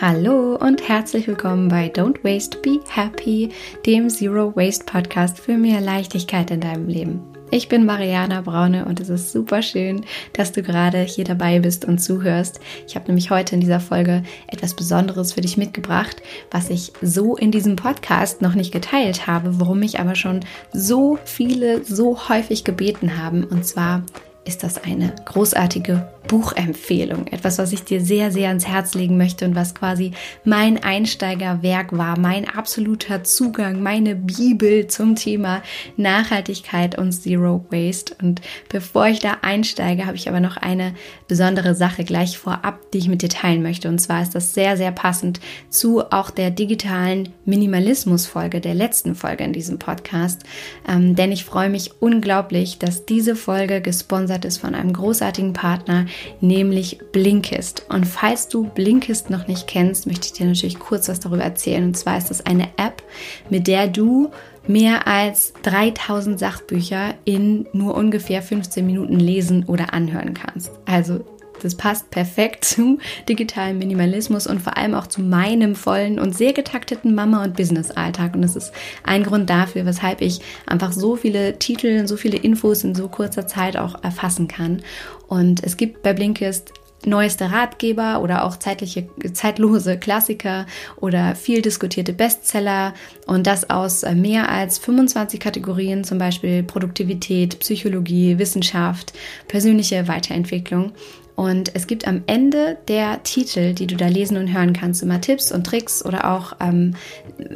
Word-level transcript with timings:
Hallo 0.00 0.54
und 0.54 0.88
herzlich 0.88 1.26
willkommen 1.26 1.66
bei 1.66 1.88
Don't 1.88 2.22
Waste, 2.22 2.58
Be 2.58 2.78
Happy, 2.88 3.48
dem 3.84 4.08
Zero 4.08 4.54
Waste 4.54 4.84
Podcast 4.84 5.40
für 5.40 5.58
mehr 5.58 5.80
Leichtigkeit 5.80 6.52
in 6.52 6.60
deinem 6.60 6.86
Leben. 6.86 7.20
Ich 7.50 7.68
bin 7.68 7.84
Mariana 7.84 8.42
Braune 8.42 8.84
und 8.84 9.00
es 9.00 9.08
ist 9.08 9.32
super 9.32 9.60
schön, 9.60 10.04
dass 10.34 10.52
du 10.52 10.62
gerade 10.62 11.00
hier 11.00 11.24
dabei 11.24 11.58
bist 11.58 11.84
und 11.84 11.98
zuhörst. 11.98 12.60
Ich 12.86 12.94
habe 12.94 13.08
nämlich 13.08 13.32
heute 13.32 13.56
in 13.56 13.60
dieser 13.60 13.80
Folge 13.80 14.22
etwas 14.46 14.74
Besonderes 14.74 15.32
für 15.32 15.40
dich 15.40 15.56
mitgebracht, 15.56 16.22
was 16.52 16.70
ich 16.70 16.92
so 17.02 17.34
in 17.34 17.50
diesem 17.50 17.74
Podcast 17.74 18.40
noch 18.40 18.54
nicht 18.54 18.70
geteilt 18.70 19.26
habe, 19.26 19.58
worum 19.58 19.80
mich 19.80 19.98
aber 19.98 20.14
schon 20.14 20.44
so 20.72 21.18
viele 21.24 21.82
so 21.82 22.28
häufig 22.28 22.62
gebeten 22.62 23.20
haben. 23.20 23.42
Und 23.42 23.66
zwar 23.66 24.04
ist 24.44 24.62
das 24.62 24.80
eine 24.84 25.12
großartige 25.24 26.06
Buchempfehlung. 26.28 27.26
Etwas, 27.26 27.58
was 27.58 27.72
ich 27.72 27.84
dir 27.84 28.00
sehr, 28.00 28.30
sehr 28.30 28.48
ans 28.48 28.66
Herz 28.66 28.94
legen 28.94 29.16
möchte 29.16 29.46
und 29.46 29.54
was 29.54 29.74
quasi 29.74 30.12
mein 30.44 30.82
Einsteigerwerk 30.82 31.96
war, 31.96 32.18
mein 32.18 32.48
absoluter 32.48 33.24
Zugang, 33.24 33.82
meine 33.82 34.14
Bibel 34.14 34.86
zum 34.86 35.16
Thema 35.16 35.62
Nachhaltigkeit 35.96 36.96
und 36.96 37.12
Zero 37.12 37.64
Waste. 37.70 38.14
Und 38.22 38.42
bevor 38.68 39.08
ich 39.08 39.18
da 39.18 39.38
einsteige, 39.42 40.06
habe 40.06 40.16
ich 40.16 40.28
aber 40.28 40.40
noch 40.40 40.58
eine 40.58 40.94
besondere 41.26 41.74
Sache 41.74 42.04
gleich 42.04 42.38
vorab, 42.38 42.78
die 42.92 42.98
ich 42.98 43.08
mit 43.08 43.22
dir 43.22 43.30
teilen 43.30 43.62
möchte. 43.62 43.88
Und 43.88 43.98
zwar 43.98 44.22
ist 44.22 44.34
das 44.34 44.54
sehr, 44.54 44.76
sehr 44.76 44.92
passend 44.92 45.40
zu 45.70 46.12
auch 46.12 46.30
der 46.30 46.50
digitalen 46.50 47.30
Minimalismus-Folge, 47.46 48.60
der 48.60 48.74
letzten 48.74 49.14
Folge 49.14 49.44
in 49.44 49.54
diesem 49.54 49.78
Podcast. 49.78 50.42
Ähm, 50.86 51.16
denn 51.16 51.32
ich 51.32 51.44
freue 51.44 51.70
mich 51.70 51.92
unglaublich, 52.00 52.78
dass 52.78 53.06
diese 53.06 53.34
Folge 53.34 53.80
gesponsert 53.80 54.44
ist 54.44 54.58
von 54.58 54.74
einem 54.74 54.92
großartigen 54.92 55.54
Partner, 55.54 56.04
nämlich 56.40 56.98
Blinkist. 57.12 57.86
Und 57.88 58.06
falls 58.06 58.48
du 58.48 58.64
Blinkist 58.64 59.30
noch 59.30 59.46
nicht 59.46 59.66
kennst, 59.66 60.06
möchte 60.06 60.26
ich 60.26 60.32
dir 60.32 60.46
natürlich 60.46 60.78
kurz 60.78 61.08
was 61.08 61.20
darüber 61.20 61.42
erzählen. 61.42 61.84
Und 61.84 61.96
zwar 61.96 62.18
ist 62.18 62.30
das 62.30 62.44
eine 62.44 62.68
App, 62.76 63.02
mit 63.50 63.66
der 63.66 63.88
du 63.88 64.30
mehr 64.66 65.06
als 65.06 65.54
3000 65.62 66.38
Sachbücher 66.38 67.14
in 67.24 67.66
nur 67.72 67.94
ungefähr 67.94 68.42
15 68.42 68.84
Minuten 68.84 69.18
lesen 69.18 69.64
oder 69.64 69.94
anhören 69.94 70.34
kannst. 70.34 70.70
Also 70.84 71.24
das 71.62 71.74
passt 71.74 72.10
perfekt 72.10 72.64
zu 72.64 72.98
digitalem 73.28 73.78
Minimalismus 73.78 74.46
und 74.46 74.60
vor 74.60 74.76
allem 74.76 74.94
auch 74.94 75.06
zu 75.06 75.22
meinem 75.22 75.74
vollen 75.74 76.18
und 76.18 76.36
sehr 76.36 76.52
getakteten 76.52 77.14
Mama- 77.14 77.44
und 77.44 77.56
Business-Alltag. 77.56 78.34
Und 78.34 78.42
das 78.42 78.56
ist 78.56 78.72
ein 79.04 79.24
Grund 79.24 79.50
dafür, 79.50 79.84
weshalb 79.86 80.20
ich 80.20 80.40
einfach 80.66 80.92
so 80.92 81.16
viele 81.16 81.58
Titel, 81.58 82.06
so 82.06 82.16
viele 82.16 82.38
Infos 82.38 82.84
in 82.84 82.94
so 82.94 83.08
kurzer 83.08 83.46
Zeit 83.46 83.76
auch 83.76 84.02
erfassen 84.02 84.48
kann. 84.48 84.82
Und 85.26 85.62
es 85.64 85.76
gibt 85.76 86.02
bei 86.02 86.12
Blinkist 86.12 86.72
neueste 87.06 87.50
Ratgeber 87.50 88.20
oder 88.22 88.44
auch 88.44 88.56
zeitliche, 88.56 89.08
zeitlose 89.32 89.98
Klassiker 89.98 90.66
oder 90.96 91.34
viel 91.34 91.62
diskutierte 91.62 92.12
Bestseller 92.12 92.94
und 93.26 93.46
das 93.46 93.70
aus 93.70 94.02
äh, 94.02 94.14
mehr 94.14 94.50
als 94.50 94.78
25 94.78 95.38
Kategorien, 95.38 96.04
zum 96.04 96.18
Beispiel 96.18 96.62
Produktivität, 96.62 97.58
Psychologie, 97.60 98.38
Wissenschaft, 98.38 99.12
persönliche 99.46 100.08
Weiterentwicklung. 100.08 100.92
Und 101.38 101.70
es 101.76 101.86
gibt 101.86 102.08
am 102.08 102.24
Ende 102.26 102.78
der 102.88 103.22
Titel, 103.22 103.72
die 103.72 103.86
du 103.86 103.94
da 103.94 104.08
lesen 104.08 104.36
und 104.38 104.52
hören 104.52 104.72
kannst, 104.72 105.04
immer 105.04 105.20
Tipps 105.20 105.52
und 105.52 105.64
Tricks 105.64 106.04
oder 106.04 106.32
auch 106.32 106.54
ähm, 106.58 106.96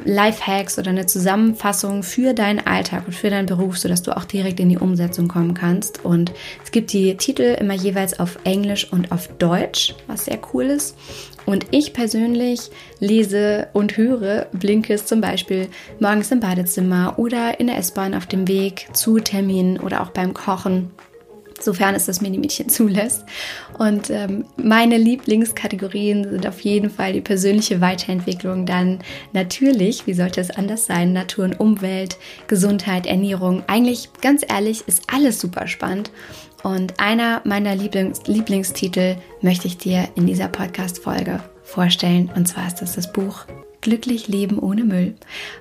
Lifehacks 0.04 0.78
oder 0.78 0.90
eine 0.90 1.06
Zusammenfassung 1.06 2.04
für 2.04 2.32
deinen 2.32 2.64
Alltag 2.64 3.08
und 3.08 3.12
für 3.12 3.28
deinen 3.28 3.46
Beruf, 3.46 3.78
sodass 3.78 4.04
du 4.04 4.16
auch 4.16 4.24
direkt 4.24 4.60
in 4.60 4.68
die 4.68 4.78
Umsetzung 4.78 5.26
kommen 5.26 5.54
kannst. 5.54 6.04
Und 6.04 6.32
es 6.62 6.70
gibt 6.70 6.92
die 6.92 7.16
Titel 7.16 7.56
immer 7.58 7.74
jeweils 7.74 8.20
auf 8.20 8.38
Englisch 8.44 8.86
und 8.92 9.10
auf 9.10 9.26
Deutsch, 9.38 9.96
was 10.06 10.26
sehr 10.26 10.38
cool 10.54 10.66
ist. 10.66 10.96
Und 11.44 11.66
ich 11.72 11.92
persönlich 11.92 12.70
lese 13.00 13.66
und 13.72 13.96
höre 13.96 14.46
Blinkes 14.52 15.06
zum 15.06 15.20
Beispiel 15.20 15.66
morgens 15.98 16.30
im 16.30 16.38
Badezimmer 16.38 17.14
oder 17.16 17.58
in 17.58 17.66
der 17.66 17.78
S-Bahn 17.78 18.14
auf 18.14 18.26
dem 18.26 18.46
Weg 18.46 18.86
zu 18.92 19.18
Terminen 19.18 19.80
oder 19.80 20.02
auch 20.02 20.10
beim 20.10 20.34
Kochen 20.34 20.92
sofern 21.64 21.94
es 21.94 22.06
das 22.06 22.20
Minimädchen 22.20 22.68
zulässt. 22.68 23.24
Und 23.78 24.10
ähm, 24.10 24.44
meine 24.56 24.98
Lieblingskategorien 24.98 26.30
sind 26.30 26.46
auf 26.46 26.60
jeden 26.60 26.90
Fall 26.90 27.12
die 27.12 27.20
persönliche 27.20 27.80
Weiterentwicklung, 27.80 28.66
dann 28.66 28.98
natürlich, 29.32 30.06
wie 30.06 30.14
sollte 30.14 30.40
es 30.40 30.50
anders 30.50 30.86
sein, 30.86 31.12
Natur 31.12 31.44
und 31.46 31.60
Umwelt, 31.60 32.16
Gesundheit, 32.46 33.06
Ernährung. 33.06 33.62
Eigentlich, 33.66 34.10
ganz 34.20 34.42
ehrlich, 34.48 34.84
ist 34.86 35.02
alles 35.12 35.40
super 35.40 35.66
spannend. 35.66 36.10
Und 36.62 37.00
einer 37.00 37.42
meiner 37.44 37.74
Lieblings 37.74 38.22
Lieblingstitel 38.26 39.16
möchte 39.40 39.66
ich 39.66 39.78
dir 39.78 40.08
in 40.14 40.26
dieser 40.26 40.48
Podcast-Folge 40.48 41.40
vorstellen. 41.64 42.30
Und 42.34 42.46
zwar 42.46 42.68
ist 42.68 42.76
das 42.76 42.94
das 42.94 43.12
Buch 43.12 43.46
Glücklich 43.82 44.28
Leben 44.28 44.60
ohne 44.60 44.84
Müll 44.84 45.14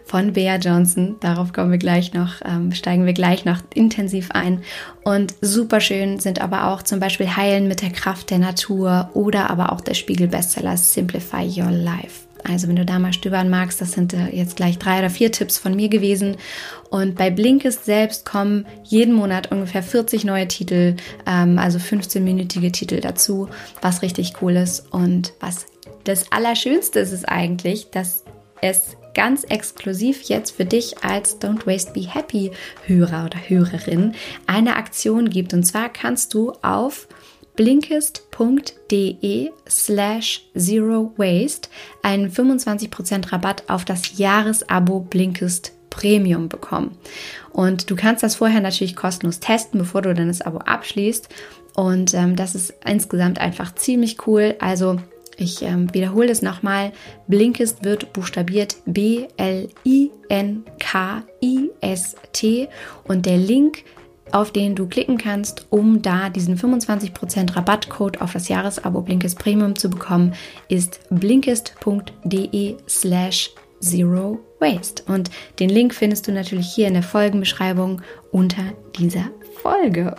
von 0.06 0.34
Bea 0.34 0.58
Johnson. 0.58 1.16
Darauf 1.20 1.54
kommen 1.54 1.72
wir 1.72 1.80
gleich 1.80 2.14
noch, 2.14 2.36
ähm, 2.46 2.72
steigen 2.72 3.08
wir 3.08 3.14
gleich 3.14 3.46
noch 3.46 3.58
intensiv 3.74 4.30
ein. 4.32 4.62
Und 5.04 5.34
super 5.42 5.82
schön 5.82 6.20
sind 6.20 6.40
aber 6.40 6.68
auch 6.68 6.84
zum 6.84 7.00
Beispiel 7.00 7.36
Heilen 7.36 7.68
mit 7.68 7.82
der 7.82 7.90
Kraft 7.90 8.30
der 8.30 8.38
Natur 8.38 9.10
oder 9.16 9.50
aber 9.50 9.72
auch 9.72 9.82
der 9.82 9.96
Spiegel-Bestseller 9.96 10.78
Simplify 10.78 11.48
Your 11.48 11.72
Life. 11.72 12.28
Also 12.48 12.68
wenn 12.68 12.76
du 12.76 12.86
da 12.86 13.00
mal 13.00 13.14
stöbern 13.14 13.50
magst, 13.50 13.82
das 13.82 13.94
sind 13.94 14.14
äh, 14.14 14.30
jetzt 14.30 14.56
gleich 14.56 14.78
drei 14.78 15.00
oder 15.00 15.10
vier 15.10 15.32
Tipps 15.32 15.58
von 15.58 15.76
mir 15.76 15.90
gewesen. 15.90 16.38
Und 16.90 17.16
bei 17.16 17.32
Blinkist 17.32 17.86
selbst 17.86 18.26
kommen 18.26 18.66
jeden 18.84 19.14
Monat 19.14 19.52
ungefähr 19.52 19.84
40 19.84 20.26
neue 20.26 20.48
Titel, 20.48 20.96
ähm, 21.26 21.58
also 21.58 21.80
15-minütige 21.80 22.72
Titel 22.72 23.00
dazu, 23.00 23.50
was 23.82 24.04
richtig 24.04 24.34
cool 24.42 24.56
ist 24.56 24.92
und 24.92 25.34
was 25.40 25.66
das 26.04 26.32
Allerschönste 26.32 27.00
ist 27.00 27.12
es 27.12 27.26
eigentlich, 27.26 27.90
dass 27.92 28.24
es 28.62 28.98
ganz 29.14 29.44
exklusiv 29.44 30.24
jetzt 30.24 30.52
für 30.52 30.66
dich 30.66 31.04
als 31.04 31.42
Don't 31.42 31.66
Waste 31.66 31.94
Be 31.94 32.02
Happy 32.02 32.52
Hörer 32.86 33.26
oder 33.26 33.40
Hörerin 33.50 34.14
eine 34.48 34.76
Aktion 34.76 35.30
gibt. 35.30 35.54
Und 35.54 35.64
zwar 35.64 35.90
kannst 35.90 36.34
du 36.34 36.54
auf 36.62 37.08
blinkist.de 37.56 39.52
slash 39.70 40.46
zero 40.56 41.14
waste 41.18 41.70
einen 42.02 42.32
25% 42.32 43.32
Rabatt 43.32 43.64
auf 43.68 43.86
das 43.86 44.18
Jahresabo 44.18 45.02
Blinkist 45.02 45.74
Premium 45.90 46.48
bekommen. 46.48 46.98
Und 47.52 47.90
du 47.90 47.96
kannst 47.96 48.24
das 48.24 48.36
vorher 48.36 48.62
natürlich 48.62 48.96
kostenlos 48.96 49.40
testen, 49.40 49.80
bevor 49.80 50.02
du 50.02 50.14
dann 50.14 50.30
das 50.30 50.42
Abo 50.42 50.60
abschließt. 50.60 51.28
Und 51.76 52.14
ähm, 52.14 52.36
das 52.36 52.56
ist 52.56 52.74
insgesamt 52.86 53.40
einfach 53.40 53.76
ziemlich 53.76 54.26
cool. 54.26 54.56
Also 54.60 54.98
ich 55.42 55.62
ähm, 55.62 55.94
wiederhole 55.94 56.32
es 56.32 56.42
nochmal. 56.42 56.92
Blinkist 57.28 57.84
wird 57.84 58.14
buchstabiert 58.14 58.78
B-L-I-N-K-I-S-T 58.86 59.30
und 63.04 63.26
der 63.26 63.38
Link, 63.38 63.84
auf 64.32 64.52
den 64.52 64.76
du 64.76 64.88
klicken 64.88 65.18
kannst, 65.18 65.66
um 65.70 66.02
da 66.02 66.30
diesen 66.30 66.58
25% 66.58 67.56
Rabattcode 67.56 68.22
auf 68.22 68.34
das 68.34 68.48
Jahresabo 68.48 69.02
Blinkist 69.02 69.40
Premium 69.40 69.76
zu 69.76 69.90
bekommen, 69.90 70.34
ist 70.70 71.02
blinkist.de 71.10 72.78
slash 72.88 73.52
zero 73.82 74.40
waste. 74.60 75.04
Und 75.08 75.32
den 75.60 75.70
Link 75.70 75.94
findest 75.94 76.28
du 76.28 76.32
natürlich 76.32 76.74
hier 76.74 76.88
in 76.88 76.94
der 76.94 77.04
Folgenbeschreibung 77.04 78.02
unter 78.32 78.64
dieser 78.98 79.30
Folge. 79.62 80.16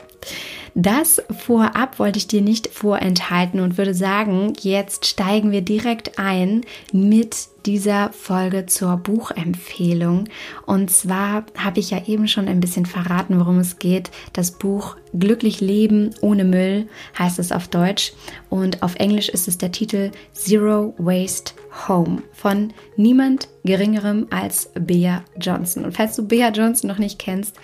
Das 0.74 1.22
vorab 1.30 1.98
wollte 1.98 2.18
ich 2.18 2.28
dir 2.28 2.40
nicht 2.40 2.68
vorenthalten 2.68 3.60
und 3.60 3.76
würde 3.76 3.92
sagen, 3.92 4.54
jetzt 4.60 5.04
steigen 5.04 5.50
wir 5.50 5.60
direkt 5.60 6.18
ein 6.18 6.62
mit 6.92 7.48
dieser 7.66 8.10
Folge 8.12 8.64
zur 8.66 8.96
Buchempfehlung. 8.96 10.24
Und 10.64 10.90
zwar 10.90 11.44
habe 11.58 11.78
ich 11.78 11.90
ja 11.90 12.02
eben 12.06 12.26
schon 12.26 12.48
ein 12.48 12.60
bisschen 12.60 12.86
verraten, 12.86 13.38
worum 13.38 13.58
es 13.58 13.78
geht. 13.78 14.10
Das 14.32 14.52
Buch 14.52 14.96
Glücklich 15.14 15.60
Leben 15.60 16.14
ohne 16.22 16.44
Müll 16.44 16.88
heißt 17.18 17.38
es 17.38 17.52
auf 17.52 17.68
Deutsch 17.68 18.14
und 18.48 18.82
auf 18.82 18.94
Englisch 18.94 19.28
ist 19.28 19.46
es 19.46 19.58
der 19.58 19.72
Titel 19.72 20.10
Zero 20.32 20.94
Waste 20.96 21.52
Home 21.86 22.22
von 22.32 22.72
niemand 22.96 23.48
geringerem 23.62 24.26
als 24.30 24.70
Bea 24.74 25.22
Johnson. 25.38 25.84
Und 25.84 25.92
falls 25.92 26.16
du 26.16 26.26
Bea 26.26 26.48
Johnson 26.48 26.88
noch 26.88 26.98
nicht 26.98 27.18
kennst, 27.18 27.56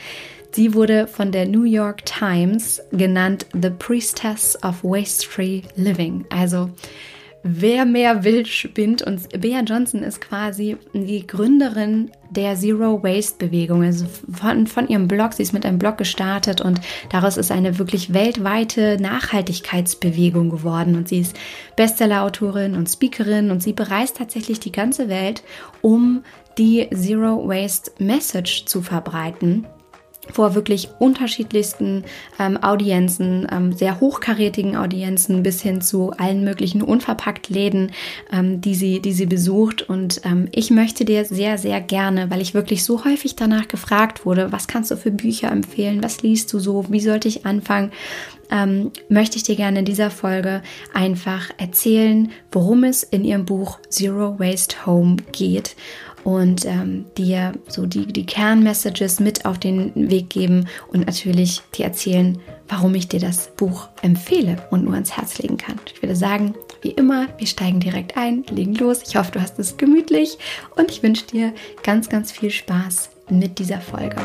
Sie 0.51 0.75
wurde 0.75 1.07
von 1.07 1.31
der 1.31 1.47
New 1.47 1.65
York 1.65 2.05
Times 2.07 2.81
genannt 2.91 3.47
The 3.53 3.71
Priestess 3.71 4.59
of 4.63 4.83
Waste-Free 4.83 5.63
Living. 5.77 6.25
Also 6.31 6.71
wer 7.43 7.85
mehr 7.85 8.25
will, 8.25 8.47
spinnt. 8.47 9.03
Und 9.03 9.29
Bea 9.41 9.61
Johnson 9.61 10.03
ist 10.03 10.21
quasi 10.21 10.77
die 10.95 11.27
Gründerin 11.27 12.11
der 12.31 12.57
Zero 12.57 13.03
Waste 13.03 13.47
Bewegung. 13.47 13.85
Also 13.85 14.07
von, 14.33 14.67
von 14.67 14.89
ihrem 14.89 15.07
Blog, 15.07 15.35
sie 15.35 15.43
ist 15.43 15.53
mit 15.53 15.67
einem 15.67 15.79
Blog 15.79 15.99
gestartet 15.99 16.61
und 16.61 16.81
daraus 17.11 17.37
ist 17.37 17.53
eine 17.53 17.79
wirklich 17.79 18.13
weltweite 18.15 18.97
Nachhaltigkeitsbewegung 19.01 20.49
geworden. 20.49 20.97
Und 20.97 21.09
sie 21.09 21.21
ist 21.21 21.37
Bestseller-Autorin 21.77 22.75
und 22.75 22.89
Speakerin 22.89 23.51
und 23.51 23.63
sie 23.63 23.75
bereist 23.75 24.17
tatsächlich 24.17 24.61
die 24.61 24.73
ganze 24.73 25.09
Welt, 25.09 25.43
um 25.83 26.23
die 26.57 26.89
Zero 26.93 27.47
Waste 27.47 27.93
Message 27.99 28.65
zu 28.65 28.83
verbreiten 28.83 29.67
vor 30.33 30.55
wirklich 30.55 30.89
unterschiedlichsten 30.99 32.05
ähm, 32.39 32.63
Audienzen, 32.63 33.47
ähm, 33.51 33.73
sehr 33.73 34.01
hochkarätigen 34.01 34.77
Audienzen 34.77 35.43
bis 35.43 35.63
hin 35.63 35.81
zu 35.81 36.13
allen 36.13 36.45
möglichen 36.45 36.83
unverpackt 36.83 37.49
Läden, 37.49 37.93
ähm, 38.33 38.61
die 38.61 38.75
sie, 38.75 39.01
die 39.01 39.13
sie 39.13 39.27
besucht. 39.27 39.83
Und 39.83 40.21
ähm, 40.25 40.49
ich 40.53 40.71
möchte 40.71 41.05
dir 41.05 41.25
sehr, 41.25 41.59
sehr 41.59 41.81
gerne, 41.81 42.31
weil 42.31 42.41
ich 42.41 42.55
wirklich 42.55 42.85
so 42.85 43.05
häufig 43.05 43.37
danach 43.37 43.69
gefragt 43.69 44.27
wurde, 44.27 44.53
was 44.53 44.69
kannst 44.69 44.91
du 44.91 44.97
für 44.97 45.11
Bücher 45.11 45.51
empfehlen, 45.51 46.03
was 46.03 46.23
liest 46.23 46.53
du 46.53 46.59
so, 46.59 46.85
wie 46.89 47.01
sollte 47.01 47.29
ich 47.29 47.47
anfangen, 47.47 47.93
ähm, 48.51 48.93
möchte 49.09 49.37
ich 49.37 49.43
dir 49.43 49.57
gerne 49.57 49.81
in 49.81 49.85
dieser 49.85 50.11
Folge 50.11 50.63
einfach 50.95 51.51
erzählen, 51.59 52.31
worum 52.51 52.85
es 52.85 53.03
in 53.03 53.25
ihrem 53.25 53.45
Buch 53.45 53.79
Zero 53.89 54.39
Waste 54.39 54.87
Home 54.87 55.17
geht 55.33 55.77
und 56.25 56.65
ähm, 56.65 57.07
dir 57.17 57.53
so 57.69 57.87
die, 57.87 58.07
die 58.07 58.27
Kernmessages 58.27 59.21
mit 59.21 59.45
auf 59.45 59.59
den 59.59 59.93
Weg 60.11 60.31
geben 60.31 60.67
und 60.89 61.07
natürlich 61.07 61.63
dir 61.75 61.87
erzählen, 61.87 62.39
warum 62.69 62.95
ich 62.95 63.09
dir 63.09 63.21
das 63.21 63.49
Buch 63.57 63.89
empfehle 64.03 64.57
und 64.71 64.85
nur 64.85 64.95
ans 64.95 65.17
Herz 65.17 65.39
legen 65.39 65.57
kann. 65.57 65.79
Ich 65.93 66.03
würde 66.03 66.17
sagen, 66.17 66.55
wie 66.83 66.91
immer, 66.91 67.29
wir 67.39 67.47
steigen 67.47 67.81
direkt 67.81 68.17
ein, 68.17 68.45
legen 68.51 68.75
los. 68.75 69.03
Ich 69.07 69.17
hoffe, 69.17 69.33
du 69.33 69.41
hast 69.41 69.59
es 69.59 69.77
gemütlich 69.77 70.39
und 70.77 70.91
ich 70.91 71.03
wünsche 71.03 71.27
dir 71.27 71.53
ganz, 71.83 72.09
ganz 72.09 72.31
viel 72.31 72.51
Spaß 72.51 73.11
mit 73.31 73.59
dieser 73.59 73.81
Folge. 73.81 74.17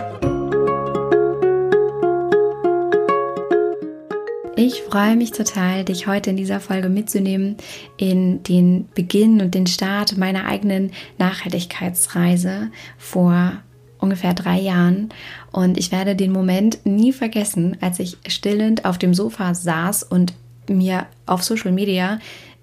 Ich 4.65 4.81
freue 4.83 5.17
mich 5.17 5.31
total, 5.31 5.83
dich 5.83 6.07
heute 6.07 6.29
in 6.29 6.37
dieser 6.37 6.61
Folge 6.61 6.87
mitzunehmen 6.87 7.57
in 7.97 8.43
den 8.43 8.87
Beginn 8.95 9.41
und 9.41 9.53
den 9.53 9.67
Start 9.67 10.15
meiner 10.15 10.45
eigenen 10.45 10.91
Nachhaltigkeitsreise 11.17 12.71
vor 12.97 13.57
ungefähr 13.99 14.33
drei 14.33 14.61
Jahren. 14.61 15.09
Und 15.51 15.77
ich 15.77 15.91
werde 15.91 16.15
den 16.15 16.31
Moment 16.31 16.85
nie 16.85 17.11
vergessen, 17.11 17.75
als 17.81 17.99
ich 17.99 18.15
stillend 18.29 18.85
auf 18.85 18.97
dem 18.97 19.13
Sofa 19.13 19.53
saß 19.53 20.03
und 20.03 20.33
mir 20.69 21.07
auf 21.25 21.43
Social 21.43 21.73
Media 21.73 22.19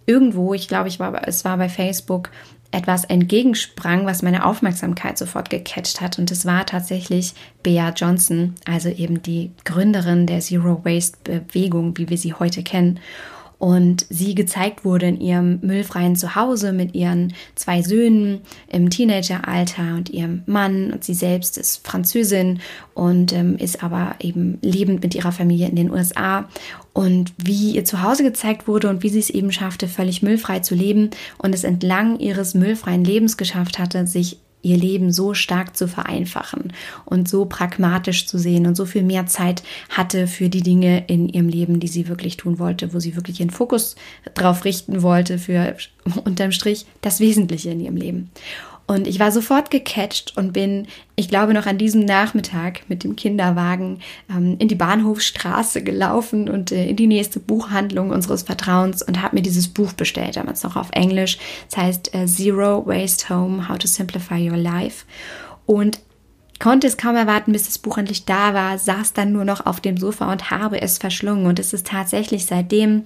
irgendwo, 0.07 0.55
ich 0.55 0.69
glaube, 0.69 0.89
ich 0.89 1.01
war, 1.01 1.29
es 1.29 1.45
war 1.45 1.59
bei 1.59 1.69
Facebook, 1.69 2.31
etwas 2.73 3.05
entgegensprang, 3.05 4.07
was 4.07 4.23
meine 4.23 4.45
Aufmerksamkeit 4.45 5.19
sofort 5.19 5.51
gecatcht 5.51 6.01
hat. 6.01 6.19
Und 6.19 6.31
es 6.31 6.47
war 6.47 6.67
tatsächlich 6.67 7.35
Bea 7.63 7.91
Johnson, 7.91 8.55
also 8.65 8.89
eben 8.89 9.23
die 9.23 9.51
Gründerin 9.65 10.27
der 10.27 10.41
Zero 10.41 10.85
Waste 10.85 11.19
Bewegung, 11.25 11.99
wie 11.99 12.09
wir 12.09 12.19
sie 12.19 12.35
heute 12.35 12.63
kennen 12.63 13.01
und 13.61 14.07
sie 14.09 14.35
gezeigt 14.35 14.87
wurde 14.87 15.07
in 15.07 15.21
ihrem 15.21 15.61
müllfreien 15.61 16.17
Zuhause 16.17 16.73
mit 16.73 16.95
ihren 16.95 17.35
zwei 17.55 17.83
Söhnen 17.83 18.41
im 18.69 18.89
Teenageralter 18.89 19.97
und 19.97 20.09
ihrem 20.09 20.43
Mann 20.47 20.91
und 20.93 21.05
sie 21.05 21.13
selbst 21.13 21.59
ist 21.59 21.87
Französin 21.87 22.61
und 22.95 23.35
ähm, 23.35 23.59
ist 23.59 23.85
aber 23.85 24.17
eben 24.19 24.59
lebend 24.63 25.03
mit 25.03 25.15
ihrer 25.15 25.31
Familie 25.31 25.69
in 25.69 25.77
den 25.77 25.91
USA 25.91 26.49
und 26.95 27.35
wie 27.37 27.73
ihr 27.73 27.85
Zuhause 27.85 28.23
gezeigt 28.23 28.67
wurde 28.67 28.89
und 28.89 29.03
wie 29.03 29.11
sie 29.11 29.19
es 29.19 29.29
eben 29.29 29.53
schaffte, 29.53 29.89
völlig 29.89 30.23
müllfrei 30.23 30.61
zu 30.61 30.75
leben 30.75 31.11
und 31.37 31.55
es 31.55 31.63
entlang 31.63 32.19
ihres 32.19 32.55
müllfreien 32.55 33.05
Lebens 33.05 33.37
geschafft 33.37 33.79
hatte, 33.79 34.07
sich 34.07 34.39
ihr 34.63 34.77
Leben 34.77 35.13
so 35.13 35.35
stark 35.35 35.77
zu 35.77 35.89
vereinfachen 35.89 36.73
und 37.05 37.29
so 37.29 37.47
pragmatisch 37.47 38.27
zu 38.27 38.39
sehen 38.39 38.67
und 38.67 38.77
so 38.77 38.85
viel 38.85 39.03
mehr 39.03 39.27
Zeit 39.27 39.63
hatte 39.89 40.27
für 40.27 40.49
die 40.49 40.63
Dinge 40.63 41.05
in 41.07 41.29
ihrem 41.29 41.49
Leben, 41.49 41.81
die 41.81 41.89
sie 41.89 42.09
wirklich 42.09 42.37
tun 42.37 42.59
wollte, 42.59 42.93
wo 42.93 43.01
sie 43.01 43.17
wirklich 43.17 43.41
ihren 43.41 43.51
Fokus 43.51 43.97
drauf 44.35 44.65
richten 44.65 45.03
wollte 45.03 45.39
für 45.39 45.77
unterm 46.25 46.53
Strich 46.53 46.87
das 47.01 47.21
Wesentliche 47.21 47.71
in 47.71 47.81
ihrem 47.81 47.97
Leben. 47.97 48.31
Und 48.91 49.07
ich 49.07 49.21
war 49.21 49.31
sofort 49.31 49.71
gecatcht 49.71 50.37
und 50.37 50.53
bin, 50.53 50.89
ich 51.15 51.29
glaube, 51.29 51.55
noch 51.55 51.67
an 51.67 51.79
diesem 51.79 52.05
Nachmittag 52.05 52.81
mit 52.89 53.05
dem 53.05 53.15
Kinderwagen 53.15 54.01
ähm, 54.29 54.57
in 54.59 54.67
die 54.67 54.75
Bahnhofstraße 54.75 55.85
gelaufen 55.85 56.49
und 56.49 56.73
äh, 56.73 56.89
in 56.89 56.97
die 56.97 57.07
nächste 57.07 57.39
Buchhandlung 57.39 58.11
unseres 58.11 58.43
Vertrauens 58.43 59.01
und 59.01 59.23
habe 59.23 59.37
mir 59.37 59.43
dieses 59.43 59.69
Buch 59.69 59.93
bestellt, 59.93 60.35
damals 60.35 60.65
noch 60.65 60.75
auf 60.75 60.89
Englisch. 60.91 61.39
Das 61.71 61.81
heißt 61.81 62.15
äh, 62.17 62.27
Zero 62.27 62.85
Waste 62.85 63.33
Home, 63.33 63.69
How 63.69 63.79
to 63.79 63.87
Simplify 63.87 64.51
Your 64.51 64.57
Life. 64.57 65.05
Und 65.67 66.01
konnte 66.59 66.89
es 66.89 66.97
kaum 66.97 67.15
erwarten, 67.15 67.53
bis 67.53 67.67
das 67.67 67.79
Buch 67.79 67.97
endlich 67.97 68.25
da 68.25 68.55
war, 68.55 68.77
saß 68.77 69.13
dann 69.13 69.31
nur 69.31 69.45
noch 69.45 69.67
auf 69.67 69.81
dem 69.81 69.99
Sofa 69.99 70.33
und 70.33 70.51
habe 70.51 70.83
es 70.83 70.99
verschlungen. 70.99 71.47
Und 71.47 71.61
es 71.61 71.73
ist 71.73 71.87
tatsächlich 71.87 72.45
seitdem 72.45 73.05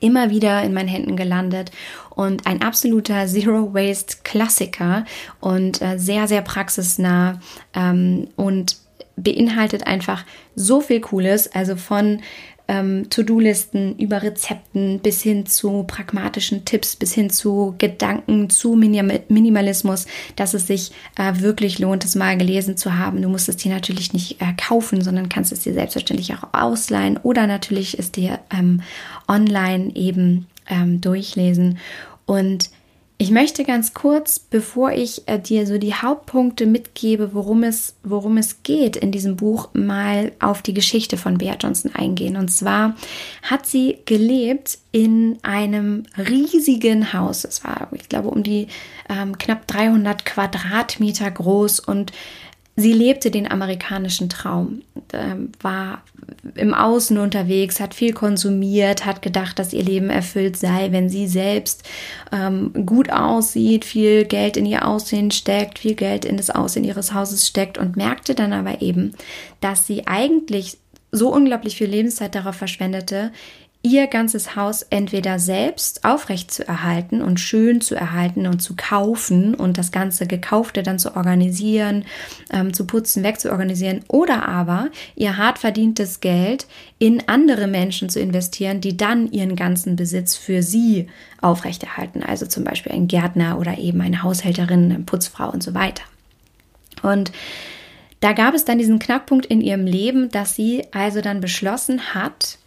immer 0.00 0.30
wieder 0.30 0.62
in 0.62 0.72
meinen 0.72 0.88
Händen 0.88 1.16
gelandet 1.16 1.70
und 2.10 2.46
ein 2.46 2.62
absoluter 2.62 3.26
Zero 3.26 3.74
Waste 3.74 4.18
Klassiker 4.24 5.04
und 5.40 5.82
äh, 5.82 5.98
sehr, 5.98 6.28
sehr 6.28 6.42
praxisnah 6.42 7.40
ähm, 7.74 8.28
und 8.36 8.76
beinhaltet 9.16 9.86
einfach 9.86 10.24
so 10.54 10.80
viel 10.80 11.00
Cooles, 11.00 11.52
also 11.52 11.76
von 11.76 12.20
ähm, 12.70 13.10
To-Do-Listen 13.10 13.98
über 13.98 14.22
Rezepten 14.22 15.00
bis 15.00 15.20
hin 15.22 15.44
zu 15.44 15.82
pragmatischen 15.82 16.64
Tipps, 16.64 16.94
bis 16.94 17.12
hin 17.12 17.28
zu 17.28 17.74
Gedanken 17.78 18.48
zu 18.48 18.76
Minim 18.76 19.10
Minimalismus, 19.28 20.06
dass 20.36 20.54
es 20.54 20.68
sich 20.68 20.92
äh, 21.18 21.40
wirklich 21.40 21.80
lohnt, 21.80 22.04
es 22.04 22.14
mal 22.14 22.38
gelesen 22.38 22.76
zu 22.76 22.96
haben. 22.96 23.22
Du 23.22 23.28
musst 23.28 23.48
es 23.48 23.56
dir 23.56 23.74
natürlich 23.74 24.12
nicht 24.12 24.40
äh, 24.40 24.52
kaufen, 24.56 25.02
sondern 25.02 25.28
kannst 25.28 25.50
es 25.50 25.60
dir 25.60 25.74
selbstverständlich 25.74 26.32
auch 26.34 26.54
ausleihen 26.54 27.16
oder 27.16 27.48
natürlich 27.48 27.98
es 27.98 28.12
dir 28.12 28.38
ähm, 28.56 28.82
online 29.26 29.90
eben 29.96 30.46
ähm, 30.68 31.00
durchlesen. 31.00 31.78
Und 32.24 32.70
ich 33.20 33.30
möchte 33.30 33.64
ganz 33.64 33.92
kurz, 33.92 34.38
bevor 34.38 34.92
ich 34.92 35.28
äh, 35.28 35.38
dir 35.38 35.66
so 35.66 35.76
die 35.76 35.92
Hauptpunkte 35.92 36.64
mitgebe, 36.64 37.34
worum 37.34 37.64
es, 37.64 37.94
worum 38.02 38.38
es 38.38 38.62
geht 38.62 38.96
in 38.96 39.12
diesem 39.12 39.36
Buch, 39.36 39.68
mal 39.74 40.32
auf 40.40 40.62
die 40.62 40.72
Geschichte 40.72 41.18
von 41.18 41.36
Bea 41.36 41.54
Johnson 41.60 41.94
eingehen. 41.94 42.38
Und 42.38 42.48
zwar 42.48 42.96
hat 43.42 43.66
sie 43.66 43.98
gelebt 44.06 44.78
in 44.90 45.38
einem 45.42 46.04
riesigen 46.16 47.12
Haus. 47.12 47.44
Es 47.44 47.62
war, 47.62 47.88
ich 47.92 48.08
glaube, 48.08 48.30
um 48.30 48.42
die 48.42 48.68
ähm, 49.10 49.36
knapp 49.36 49.66
300 49.66 50.24
Quadratmeter 50.24 51.30
groß 51.30 51.80
und 51.80 52.12
Sie 52.80 52.94
lebte 52.94 53.30
den 53.30 53.50
amerikanischen 53.50 54.30
Traum, 54.30 54.80
ähm, 55.12 55.52
war 55.60 56.02
im 56.54 56.72
Außen 56.72 57.18
unterwegs, 57.18 57.78
hat 57.78 57.94
viel 57.94 58.14
konsumiert, 58.14 59.04
hat 59.04 59.20
gedacht, 59.20 59.58
dass 59.58 59.74
ihr 59.74 59.82
Leben 59.82 60.08
erfüllt 60.08 60.56
sei, 60.56 60.90
wenn 60.90 61.10
sie 61.10 61.28
selbst 61.28 61.86
ähm, 62.32 62.72
gut 62.86 63.10
aussieht, 63.12 63.84
viel 63.84 64.24
Geld 64.24 64.56
in 64.56 64.64
ihr 64.64 64.86
Aussehen 64.86 65.30
steckt, 65.30 65.78
viel 65.78 65.94
Geld 65.94 66.24
in 66.24 66.38
das 66.38 66.48
Aussehen 66.48 66.84
ihres 66.84 67.12
Hauses 67.12 67.46
steckt 67.46 67.76
und 67.76 67.96
merkte 67.96 68.34
dann 68.34 68.54
aber 68.54 68.80
eben, 68.80 69.12
dass 69.60 69.86
sie 69.86 70.06
eigentlich 70.06 70.78
so 71.12 71.30
unglaublich 71.30 71.76
viel 71.76 71.88
Lebenszeit 71.88 72.34
darauf 72.34 72.54
verschwendete, 72.54 73.30
ihr 73.82 74.08
ganzes 74.08 74.56
Haus 74.56 74.82
entweder 74.82 75.38
selbst 75.38 76.04
aufrecht 76.04 76.50
zu 76.50 76.68
erhalten 76.68 77.22
und 77.22 77.40
schön 77.40 77.80
zu 77.80 77.94
erhalten 77.94 78.46
und 78.46 78.60
zu 78.60 78.76
kaufen 78.76 79.54
und 79.54 79.78
das 79.78 79.90
ganze 79.90 80.26
Gekaufte 80.26 80.82
dann 80.82 80.98
zu 80.98 81.16
organisieren, 81.16 82.04
ähm, 82.52 82.74
zu 82.74 82.86
putzen, 82.86 83.22
wegzuorganisieren 83.22 84.04
oder 84.08 84.46
aber 84.46 84.88
ihr 85.16 85.38
hart 85.38 85.58
verdientes 85.58 86.20
Geld 86.20 86.66
in 86.98 87.26
andere 87.26 87.66
Menschen 87.66 88.10
zu 88.10 88.20
investieren, 88.20 88.82
die 88.82 88.98
dann 88.98 89.30
ihren 89.32 89.56
ganzen 89.56 89.96
Besitz 89.96 90.36
für 90.36 90.62
sie 90.62 91.08
aufrechterhalten. 91.40 92.22
Also 92.22 92.44
zum 92.44 92.64
Beispiel 92.64 92.92
ein 92.92 93.08
Gärtner 93.08 93.58
oder 93.58 93.78
eben 93.78 94.02
eine 94.02 94.22
Haushälterin, 94.22 94.92
eine 94.92 95.04
Putzfrau 95.04 95.50
und 95.50 95.62
so 95.62 95.72
weiter. 95.72 96.02
Und 97.02 97.32
da 98.20 98.34
gab 98.34 98.52
es 98.52 98.66
dann 98.66 98.76
diesen 98.76 98.98
Knackpunkt 98.98 99.46
in 99.46 99.62
ihrem 99.62 99.86
Leben, 99.86 100.28
dass 100.28 100.54
sie 100.54 100.84
also 100.92 101.22
dann 101.22 101.40
beschlossen 101.40 102.14
hat, 102.14 102.58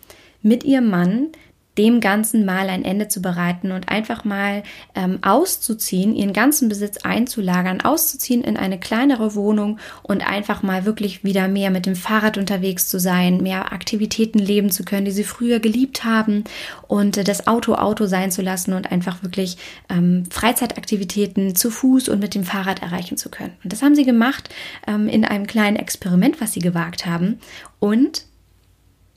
mit 0.43 0.63
ihrem 0.63 0.89
Mann 0.89 1.29
dem 1.77 2.01
Ganzen 2.01 2.45
mal 2.45 2.69
ein 2.69 2.85
Ende 2.85 3.07
zu 3.07 3.21
bereiten 3.21 3.71
und 3.71 3.89
einfach 3.89 4.23
mal 4.23 4.63
ähm, 4.93 5.19
auszuziehen, 5.23 6.15
ihren 6.15 6.33
ganzen 6.33 6.69
Besitz 6.69 6.97
einzulagern, 6.97 7.81
auszuziehen 7.81 8.43
in 8.43 8.57
eine 8.57 8.79
kleinere 8.79 9.33
Wohnung 9.33 9.79
und 10.03 10.27
einfach 10.27 10.61
mal 10.61 10.85
wirklich 10.85 11.23
wieder 11.23 11.47
mehr 11.47 11.71
mit 11.71 11.85
dem 11.85 11.95
Fahrrad 11.95 12.37
unterwegs 12.37 12.89
zu 12.89 12.99
sein, 12.99 13.37
mehr 13.37 13.73
Aktivitäten 13.73 14.39
leben 14.39 14.69
zu 14.69 14.83
können, 14.83 15.05
die 15.05 15.11
sie 15.11 15.23
früher 15.23 15.59
geliebt 15.59 16.03
haben 16.03 16.43
und 16.87 17.17
äh, 17.17 17.23
das 17.23 17.47
Auto 17.47 17.73
Auto 17.73 18.05
sein 18.05 18.29
zu 18.29 18.43
lassen 18.43 18.73
und 18.73 18.91
einfach 18.91 19.23
wirklich 19.23 19.57
ähm, 19.89 20.25
Freizeitaktivitäten 20.29 21.55
zu 21.55 21.71
Fuß 21.71 22.09
und 22.09 22.19
mit 22.19 22.35
dem 22.35 22.43
Fahrrad 22.43 22.83
erreichen 22.83 23.17
zu 23.17 23.29
können. 23.29 23.53
Und 23.63 23.73
das 23.73 23.81
haben 23.81 23.95
sie 23.95 24.05
gemacht 24.05 24.49
ähm, 24.85 25.07
in 25.07 25.25
einem 25.25 25.47
kleinen 25.47 25.77
Experiment, 25.77 26.39
was 26.39 26.53
sie 26.53 26.59
gewagt 26.59 27.07
haben 27.07 27.39
und 27.79 28.25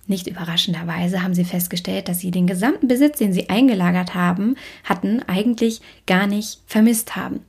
nicht 0.07 0.27
überraschenderweise 0.27 1.23
haben 1.23 1.35
sie 1.35 1.45
festgestellt, 1.45 2.09
dass 2.09 2.21
sie 2.21 2.31
den 2.31 2.47
gesamten 2.47 2.89
Besitz, 2.89 3.19
den 3.19 3.33
sie 3.33 3.49
eingelagert 3.49 4.15
haben, 4.15 4.57
hatten, 4.85 5.23
eigentlich 5.27 5.81
gar 6.07 6.27
nicht 6.27 6.61
vermisst 6.67 7.17
haben. 7.17 7.41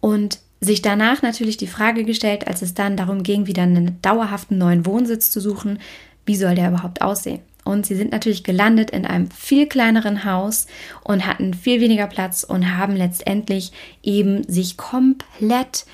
Und 0.00 0.38
sich 0.60 0.82
danach 0.82 1.22
natürlich 1.22 1.56
die 1.56 1.66
Frage 1.66 2.04
gestellt, 2.04 2.46
als 2.46 2.62
es 2.62 2.74
dann 2.74 2.96
darum 2.96 3.22
ging, 3.22 3.46
wieder 3.46 3.62
einen 3.62 4.00
dauerhaften 4.02 4.58
neuen 4.58 4.86
Wohnsitz 4.86 5.30
zu 5.30 5.40
suchen, 5.40 5.78
wie 6.26 6.36
soll 6.36 6.54
der 6.54 6.68
überhaupt 6.68 7.00
aussehen? 7.00 7.40
Und 7.64 7.84
sie 7.84 7.96
sind 7.96 8.12
natürlich 8.12 8.44
gelandet 8.44 8.90
in 8.90 9.04
einem 9.04 9.30
viel 9.30 9.66
kleineren 9.66 10.24
Haus 10.24 10.66
und 11.04 11.26
hatten 11.26 11.52
viel 11.52 11.80
weniger 11.80 12.06
Platz 12.06 12.42
und 12.42 12.76
haben 12.76 12.96
letztendlich 12.96 13.72
eben 14.02 14.42
sich 14.44 14.78
komplett 14.78 15.84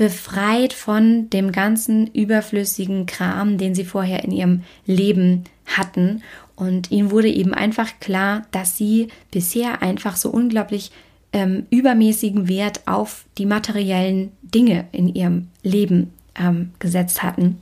befreit 0.00 0.72
von 0.72 1.28
dem 1.28 1.52
ganzen 1.52 2.06
überflüssigen 2.06 3.04
Kram, 3.04 3.58
den 3.58 3.74
sie 3.74 3.84
vorher 3.84 4.24
in 4.24 4.32
ihrem 4.32 4.62
Leben 4.86 5.44
hatten. 5.66 6.22
Und 6.56 6.90
ihnen 6.90 7.10
wurde 7.10 7.28
eben 7.28 7.52
einfach 7.52 8.00
klar, 8.00 8.46
dass 8.50 8.78
sie 8.78 9.08
bisher 9.30 9.82
einfach 9.82 10.16
so 10.16 10.30
unglaublich 10.30 10.90
ähm, 11.34 11.66
übermäßigen 11.68 12.48
Wert 12.48 12.80
auf 12.86 13.26
die 13.36 13.44
materiellen 13.44 14.32
Dinge 14.40 14.86
in 14.90 15.14
ihrem 15.14 15.48
Leben 15.62 16.14
ähm, 16.34 16.70
gesetzt 16.78 17.22
hatten 17.22 17.60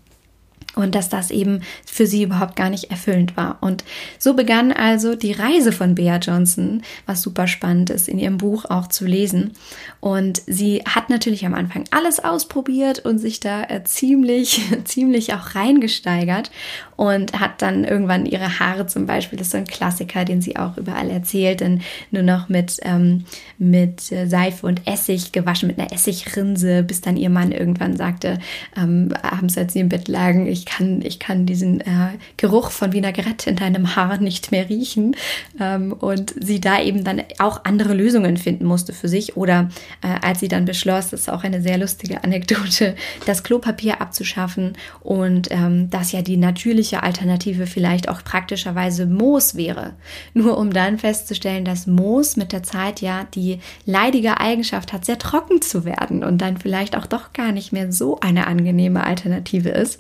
und 0.75 0.95
dass 0.95 1.09
das 1.09 1.31
eben 1.31 1.63
für 1.85 2.07
sie 2.07 2.23
überhaupt 2.23 2.57
gar 2.57 2.71
nicht 2.71 2.91
erfüllend 2.91 3.37
war. 3.37 3.59
Und 3.61 3.85
so 4.19 4.35
begann 4.35 4.73
also 4.73 5.15
die 5.15 5.33
Reise 5.33 5.73
von 5.73 5.95
Bea 5.95 6.19
Johnson, 6.19 6.83
was 7.07 7.23
super 7.23 7.47
spannend 7.47 7.91
ist, 7.91 8.09
in 8.09 8.19
ihrem 8.19 8.39
Buch 8.39 8.65
auch 8.67 8.89
zu 8.89 9.05
lesen. 9.05 9.53
Und 10.01 10.43
sie 10.47 10.83
hat 10.87 11.11
natürlich 11.11 11.45
am 11.47 11.55
Anfang 11.55 11.85
alles 11.91 12.21
ausprobiert 12.21 13.01
und 13.01 13.19
sich 13.19 13.41
da 13.41 13.65
äh, 13.65 13.83
ziemlich, 13.85 14.63
ziemlich 14.85 15.35
auch 15.35 15.55
reingesteigert 15.55 16.51
und 16.97 17.39
hat 17.39 17.63
dann 17.63 17.85
irgendwann 17.85 18.27
ihre 18.27 18.59
Haare 18.59 18.87
zum 18.87 19.07
Beispiel, 19.07 19.39
das 19.39 19.49
ist 19.49 19.53
so 19.53 19.59
ein 19.59 19.67
Klassiker, 19.67 20.25
den 20.25 20.41
sie 20.41 20.57
auch 20.57 20.77
überall 20.77 21.11
erzählt, 21.11 21.61
dann 21.61 21.81
nur 22.11 22.23
noch 22.23 22.49
mit, 22.49 22.79
ähm, 22.83 23.25
mit 23.59 24.13
äh, 24.13 24.27
Seife 24.27 24.67
und 24.67 24.87
Essig 24.87 25.33
gewaschen, 25.33 25.69
mit 25.69 25.79
einer 25.79 25.93
Essigrinse, 25.93 26.83
bis 26.83 27.01
dann 27.01 27.17
ihr 27.17 27.31
Mann 27.31 27.53
irgendwann 27.53 27.97
sagte, 27.97 28.39
ähm, 28.77 29.13
abends 29.23 29.57
als 29.57 29.73
sie 29.73 29.81
im 29.81 29.89
Bett 29.89 30.09
lagen, 30.09 30.47
ich 30.47 30.68
kann, 30.69 31.03
ich 31.03 31.19
kann 31.19 31.47
diesen 31.47 31.81
äh, 31.81 32.19
Geruch 32.37 32.71
von 32.71 32.93
Vinaigrette 32.93 33.51
in 33.51 33.57
deinem 33.57 33.97
Haar 33.97 34.19
nicht 34.19 34.53
mehr 34.53 34.69
riechen. 34.69 35.17
Ähm, 35.59 35.93
und 35.93 36.35
sie 36.39 36.61
da 36.61 36.81
eben 36.81 37.05
dann 37.05 37.23
auch 37.39 37.65
andere 37.65 37.95
Lösungen 37.95 38.37
finden 38.37 38.67
musste 38.67 38.93
für 38.93 39.09
sich. 39.09 39.37
Oder 39.37 39.71
äh, 40.03 40.25
als 40.25 40.41
sie 40.41 40.49
dann 40.49 40.65
beschloss, 40.65 41.11
das 41.11 41.21
ist 41.21 41.31
auch 41.31 41.45
eine 41.45 41.63
sehr 41.63 41.79
lustige 41.79 42.23
Anekdote, 42.23 42.95
das 43.27 43.43
Klopapier 43.43 44.01
abzuschaffen 44.01 44.77
und 45.01 45.49
ähm, 45.51 45.91
das 45.91 46.13
ja 46.13 46.23
die 46.23 46.37
natürliche 46.37 47.03
Alternative 47.03 47.67
vielleicht 47.67 48.09
auch 48.09 48.23
praktischerweise 48.23 49.07
Moos 49.07 49.55
wäre. 49.55 49.95
Nur 50.35 50.59
um 50.59 50.73
dann 50.73 50.99
festzustellen, 50.99 51.65
dass 51.65 51.87
Moos 51.87 52.37
mit 52.37 52.53
der 52.53 52.63
Zeit 52.63 53.01
ja 53.01 53.27
die 53.35 53.61
leidige 53.87 54.41
Eigenschaft 54.41 54.93
hat, 54.93 55.05
sehr 55.05 55.19
trocken 55.19 55.63
zu 55.63 55.85
werden 55.85 56.23
und 56.23 56.39
dann 56.39 56.59
vielleicht 56.59 56.97
auch 56.97 57.07
doch 57.07 57.33
gar 57.33 57.53
nicht 57.53 57.73
mehr 57.73 57.91
so 57.93 58.21
eine 58.21 58.47
angenehme 58.47 59.05
Alternative 59.05 59.71
ist. 59.71 59.99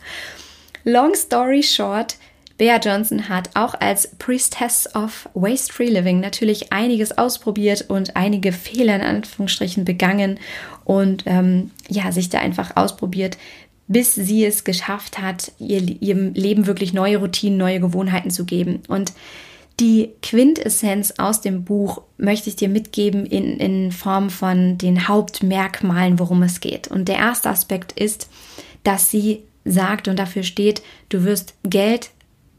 Long 0.84 1.14
story 1.14 1.62
short, 1.62 2.16
Bea 2.58 2.78
Johnson 2.78 3.28
hat 3.28 3.50
auch 3.54 3.74
als 3.74 4.08
Priestess 4.18 4.92
of 4.94 5.28
Waste 5.34 5.72
Free 5.72 5.90
Living 5.90 6.18
natürlich 6.18 6.72
einiges 6.72 7.16
ausprobiert 7.16 7.84
und 7.88 8.16
einige 8.16 8.50
Fehler 8.50 8.96
in 8.96 9.02
Anführungsstrichen 9.02 9.84
begangen 9.84 10.40
und 10.84 11.22
ähm, 11.26 11.70
ja, 11.88 12.10
sich 12.10 12.30
da 12.30 12.38
einfach 12.38 12.76
ausprobiert, 12.76 13.38
bis 13.86 14.14
sie 14.14 14.44
es 14.44 14.64
geschafft 14.64 15.18
hat, 15.20 15.52
ihr, 15.60 15.80
ihrem 16.02 16.34
Leben 16.34 16.66
wirklich 16.66 16.92
neue 16.92 17.18
Routinen, 17.18 17.58
neue 17.58 17.80
Gewohnheiten 17.80 18.30
zu 18.30 18.44
geben. 18.44 18.82
Und 18.88 19.12
die 19.78 20.10
Quintessenz 20.22 21.14
aus 21.18 21.40
dem 21.40 21.62
Buch 21.62 22.02
möchte 22.16 22.50
ich 22.50 22.56
dir 22.56 22.68
mitgeben 22.68 23.24
in, 23.24 23.58
in 23.58 23.92
Form 23.92 24.30
von 24.30 24.76
den 24.76 25.06
Hauptmerkmalen, 25.06 26.18
worum 26.18 26.42
es 26.42 26.58
geht. 26.58 26.88
Und 26.88 27.06
der 27.06 27.16
erste 27.16 27.48
Aspekt 27.48 27.92
ist, 27.92 28.28
dass 28.82 29.10
sie 29.10 29.44
sagt 29.64 30.08
und 30.08 30.18
dafür 30.18 30.42
steht, 30.42 30.82
du 31.08 31.24
wirst 31.24 31.54
Geld 31.62 32.10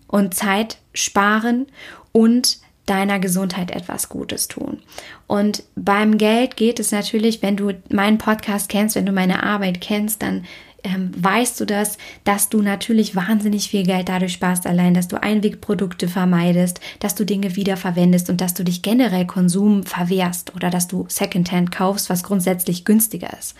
und 0.08 0.34
Zeit 0.34 0.77
sparen 0.94 1.68
und 2.12 2.60
deiner 2.86 3.20
Gesundheit 3.20 3.70
etwas 3.72 4.10
Gutes 4.10 4.48
tun. 4.48 4.79
Und 5.27 5.63
beim 5.75 6.18
Geld 6.18 6.58
geht 6.58 6.79
es 6.79 6.91
natürlich, 6.91 7.41
wenn 7.44 7.56
du 7.56 7.74
meinen 7.91 8.18
Podcast 8.18 8.68
kennst, 8.70 8.96
wenn 8.96 9.06
du 9.06 9.12
meine 9.12 9.44
Arbeit 9.44 9.79
kennst, 9.79 10.24
dann 10.24 10.46
ähm, 10.83 11.12
weißt 11.15 11.59
du 11.59 11.65
das, 11.65 11.98
dass 12.24 12.50
du 12.50 12.62
natürlich 12.62 13.15
wahnsinnig 13.15 13.69
viel 13.69 13.83
Geld 13.83 14.09
dadurch 14.09 14.33
sparst, 14.33 14.65
allein, 14.65 14.93
dass 14.93 15.07
du 15.07 15.21
Einwegprodukte 15.21 16.07
vermeidest, 16.07 16.79
dass 17.00 17.15
du 17.15 17.25
Dinge 17.25 17.55
wiederverwendest 17.55 18.29
und 18.29 18.41
dass 18.41 18.53
du 18.53 18.63
dich 18.63 18.81
generell 18.81 19.25
Konsum 19.25 19.83
verwehrst 19.83 20.55
oder 20.55 20.69
dass 20.69 20.88
du 20.88 21.05
Secondhand 21.09 21.71
kaufst, 21.71 22.09
was 22.09 22.24
grundsätzlich 22.24 22.86
günstiger 22.86 23.31
ist 23.38 23.55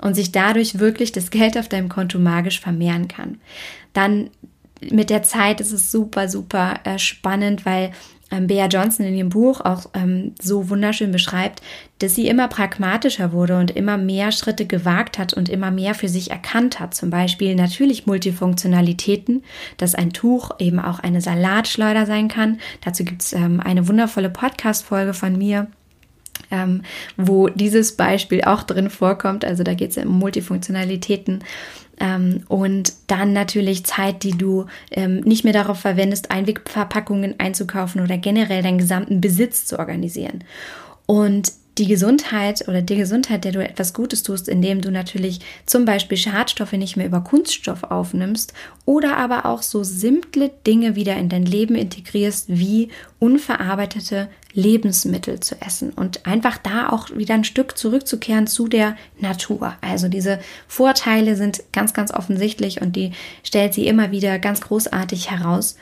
und 0.00 0.14
sich 0.14 0.32
dadurch 0.32 0.78
wirklich 0.78 1.12
das 1.12 1.30
Geld 1.30 1.56
auf 1.58 1.68
deinem 1.68 1.88
Konto 1.88 2.18
magisch 2.18 2.60
vermehren 2.60 3.08
kann. 3.08 3.38
Dann 3.92 4.30
mit 4.90 5.10
der 5.10 5.22
Zeit 5.22 5.60
ist 5.60 5.72
es 5.72 5.90
super, 5.90 6.28
super 6.28 6.80
äh, 6.84 6.98
spannend, 6.98 7.64
weil 7.64 7.92
ähm, 8.30 8.46
Bea 8.46 8.66
Johnson 8.66 9.06
in 9.06 9.14
ihrem 9.14 9.28
Buch 9.28 9.60
auch 9.60 9.86
ähm, 9.94 10.34
so 10.40 10.70
wunderschön 10.70 11.12
beschreibt, 11.12 11.62
dass 11.98 12.14
sie 12.14 12.28
immer 12.28 12.48
pragmatischer 12.48 13.32
wurde 13.32 13.58
und 13.58 13.70
immer 13.70 13.96
mehr 13.96 14.32
Schritte 14.32 14.66
gewagt 14.66 15.18
hat 15.18 15.34
und 15.34 15.48
immer 15.48 15.70
mehr 15.70 15.94
für 15.94 16.08
sich 16.08 16.30
erkannt 16.30 16.80
hat. 16.80 16.94
Zum 16.94 17.10
Beispiel 17.10 17.54
natürlich 17.54 18.06
Multifunktionalitäten, 18.06 19.42
dass 19.76 19.94
ein 19.94 20.12
Tuch 20.12 20.50
eben 20.58 20.80
auch 20.80 20.98
eine 20.98 21.20
Salatschleuder 21.20 22.06
sein 22.06 22.28
kann. 22.28 22.58
Dazu 22.84 23.04
gibt 23.04 23.22
es 23.22 23.32
ähm, 23.32 23.60
eine 23.60 23.88
wundervolle 23.88 24.30
Podcast-Folge 24.30 25.14
von 25.14 25.36
mir. 25.36 25.68
Ähm, 26.50 26.82
wo 27.16 27.48
dieses 27.48 27.96
Beispiel 27.96 28.42
auch 28.42 28.62
drin 28.62 28.90
vorkommt. 28.90 29.44
Also 29.44 29.62
da 29.62 29.74
geht 29.74 29.90
es 29.90 29.96
ja 29.96 30.04
um 30.04 30.18
Multifunktionalitäten 30.18 31.42
ähm, 32.00 32.42
und 32.48 32.92
dann 33.06 33.32
natürlich 33.32 33.84
Zeit, 33.84 34.22
die 34.22 34.36
du 34.36 34.66
ähm, 34.90 35.20
nicht 35.20 35.44
mehr 35.44 35.52
darauf 35.52 35.80
verwendest, 35.80 36.30
Einwegverpackungen 36.30 37.38
einzukaufen 37.38 38.02
oder 38.02 38.18
generell 38.18 38.62
deinen 38.62 38.78
gesamten 38.78 39.20
Besitz 39.20 39.66
zu 39.66 39.78
organisieren. 39.78 40.44
Und 41.06 41.52
die 41.78 41.86
Gesundheit 41.86 42.68
oder 42.68 42.82
die 42.82 42.96
Gesundheit, 42.96 43.44
der 43.44 43.52
du 43.52 43.66
etwas 43.66 43.94
Gutes 43.94 44.22
tust, 44.22 44.48
indem 44.48 44.80
du 44.80 44.90
natürlich 44.90 45.40
zum 45.66 45.84
Beispiel 45.84 46.16
Schadstoffe 46.16 46.72
nicht 46.72 46.96
mehr 46.96 47.06
über 47.06 47.20
Kunststoff 47.20 47.82
aufnimmst 47.84 48.52
oder 48.84 49.16
aber 49.16 49.46
auch 49.46 49.62
so 49.62 49.82
simple 49.82 50.50
Dinge 50.66 50.94
wieder 50.94 51.16
in 51.16 51.28
dein 51.28 51.44
Leben 51.44 51.74
integrierst, 51.74 52.46
wie 52.48 52.90
unverarbeitete 53.18 54.28
Lebensmittel 54.52 55.40
zu 55.40 55.60
essen 55.60 55.90
und 55.90 56.26
einfach 56.26 56.58
da 56.58 56.90
auch 56.90 57.10
wieder 57.10 57.34
ein 57.34 57.44
Stück 57.44 57.76
zurückzukehren 57.76 58.46
zu 58.46 58.68
der 58.68 58.96
Natur. 59.18 59.74
Also 59.80 60.08
diese 60.08 60.38
Vorteile 60.68 61.34
sind 61.34 61.64
ganz, 61.72 61.92
ganz 61.92 62.12
offensichtlich 62.12 62.80
und 62.80 62.94
die 62.94 63.12
stellt 63.42 63.74
sie 63.74 63.88
immer 63.88 64.12
wieder 64.12 64.38
ganz 64.38 64.60
großartig 64.60 65.32
heraus. 65.32 65.76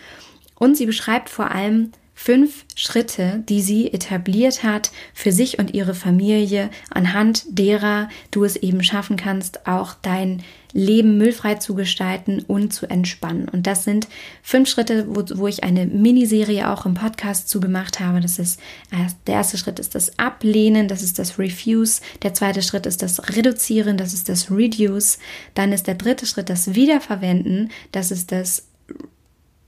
Und 0.54 0.76
sie 0.76 0.86
beschreibt 0.86 1.28
vor 1.28 1.50
allem, 1.50 1.92
fünf 2.22 2.64
Schritte, 2.76 3.42
die 3.48 3.60
sie 3.60 3.92
etabliert 3.92 4.62
hat 4.62 4.92
für 5.12 5.32
sich 5.32 5.58
und 5.58 5.74
ihre 5.74 5.92
Familie, 5.92 6.70
anhand 6.88 7.42
derer 7.48 8.08
du 8.30 8.44
es 8.44 8.54
eben 8.54 8.84
schaffen 8.84 9.16
kannst, 9.16 9.66
auch 9.66 9.94
dein 10.00 10.44
Leben 10.72 11.18
müllfrei 11.18 11.56
zu 11.56 11.74
gestalten 11.74 12.44
und 12.46 12.72
zu 12.72 12.86
entspannen. 12.86 13.48
Und 13.48 13.66
das 13.66 13.82
sind 13.82 14.06
fünf 14.40 14.68
Schritte, 14.70 15.06
wo, 15.08 15.24
wo 15.36 15.48
ich 15.48 15.64
eine 15.64 15.84
Miniserie 15.84 16.70
auch 16.70 16.86
im 16.86 16.94
Podcast 16.94 17.48
zugemacht 17.48 17.98
habe. 17.98 18.20
Das 18.20 18.38
ist, 18.38 18.60
der 19.26 19.34
erste 19.34 19.58
Schritt 19.58 19.80
ist 19.80 19.96
das 19.96 20.16
Ablehnen, 20.20 20.86
das 20.86 21.02
ist 21.02 21.18
das 21.18 21.40
Refuse. 21.40 22.02
Der 22.22 22.34
zweite 22.34 22.62
Schritt 22.62 22.86
ist 22.86 23.02
das 23.02 23.36
Reduzieren, 23.36 23.96
das 23.96 24.14
ist 24.14 24.28
das 24.28 24.48
Reduce. 24.48 25.18
Dann 25.54 25.72
ist 25.72 25.88
der 25.88 25.96
dritte 25.96 26.26
Schritt 26.26 26.48
das 26.48 26.76
Wiederverwenden, 26.76 27.72
das 27.90 28.12
ist 28.12 28.30
das 28.30 28.68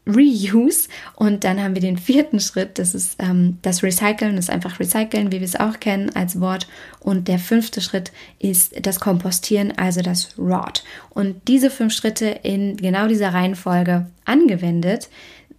Reuse. 0.07 0.89
Und 1.15 1.45
dann 1.45 1.63
haben 1.63 1.75
wir 1.75 1.83
den 1.83 1.97
vierten 1.99 2.41
Schritt, 2.41 2.79
das 2.79 2.95
ist 2.95 3.17
ähm, 3.19 3.59
das 3.63 3.83
Recyceln, 3.83 4.37
das 4.37 4.47
ist 4.47 4.51
einfach 4.51 4.79
Recyceln, 4.81 5.33
wie 5.33 5.41
wir 5.41 5.47
es 5.47 5.59
auch 5.59 5.81
kennen 5.81 6.11
als 6.15 6.41
Wort. 6.41 6.67
Und 7.01 7.29
der 7.29 7.39
fünfte 7.39 7.81
Schritt 7.81 8.13
ist 8.39 8.75
das 8.87 9.01
Kompostieren, 9.01 9.73
also 9.77 10.03
das 10.03 10.39
Rot. 10.39 10.85
Und 11.11 11.49
diese 11.49 11.71
fünf 11.71 11.93
Schritte 11.93 12.27
in 12.43 12.77
genau 12.77 13.09
dieser 13.09 13.33
Reihenfolge 13.33 14.07
angewendet, 14.25 15.09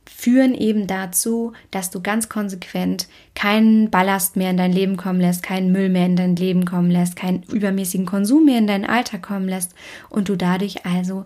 führen 0.05 0.53
eben 0.53 0.87
dazu, 0.87 1.53
dass 1.71 1.89
du 1.89 2.01
ganz 2.01 2.29
konsequent 2.29 3.07
keinen 3.33 3.89
Ballast 3.89 4.37
mehr 4.37 4.49
in 4.49 4.57
dein 4.57 4.71
Leben 4.71 4.97
kommen 4.97 5.19
lässt, 5.19 5.43
keinen 5.43 5.71
Müll 5.71 5.89
mehr 5.89 6.05
in 6.05 6.15
dein 6.15 6.35
Leben 6.35 6.65
kommen 6.65 6.89
lässt, 6.89 7.15
keinen 7.15 7.43
übermäßigen 7.43 8.05
Konsum 8.05 8.45
mehr 8.45 8.59
in 8.59 8.67
deinen 8.67 8.85
Alltag 8.85 9.23
kommen 9.23 9.49
lässt 9.49 9.73
und 10.09 10.29
du 10.29 10.35
dadurch 10.35 10.85
also 10.85 11.25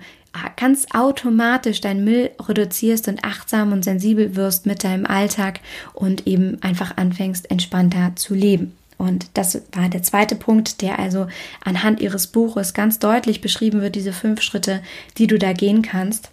ganz 0.55 0.86
automatisch 0.93 1.81
deinen 1.81 2.03
Müll 2.03 2.31
reduzierst 2.39 3.07
und 3.07 3.24
achtsam 3.24 3.71
und 3.71 3.83
sensibel 3.83 4.36
wirst 4.36 4.65
mit 4.65 4.83
deinem 4.83 5.05
Alltag 5.05 5.59
und 5.93 6.27
eben 6.27 6.62
einfach 6.62 6.98
anfängst, 6.98 7.50
entspannter 7.50 8.13
zu 8.15 8.33
leben. 8.33 8.75
Und 8.98 9.27
das 9.36 9.62
war 9.71 9.88
der 9.88 10.03
zweite 10.03 10.36
Punkt, 10.36 10.81
der 10.81 11.00
also 11.00 11.27
anhand 11.63 12.01
ihres 12.01 12.27
Buches 12.27 12.74
ganz 12.74 13.00
deutlich 13.00 13.39
beschrieben 13.39 13.81
wird, 13.81 13.95
diese 13.95 14.12
fünf 14.12 14.41
Schritte, 14.41 14.81
die 15.17 15.27
du 15.27 15.39
da 15.39 15.53
gehen 15.53 15.81
kannst. 15.81 16.31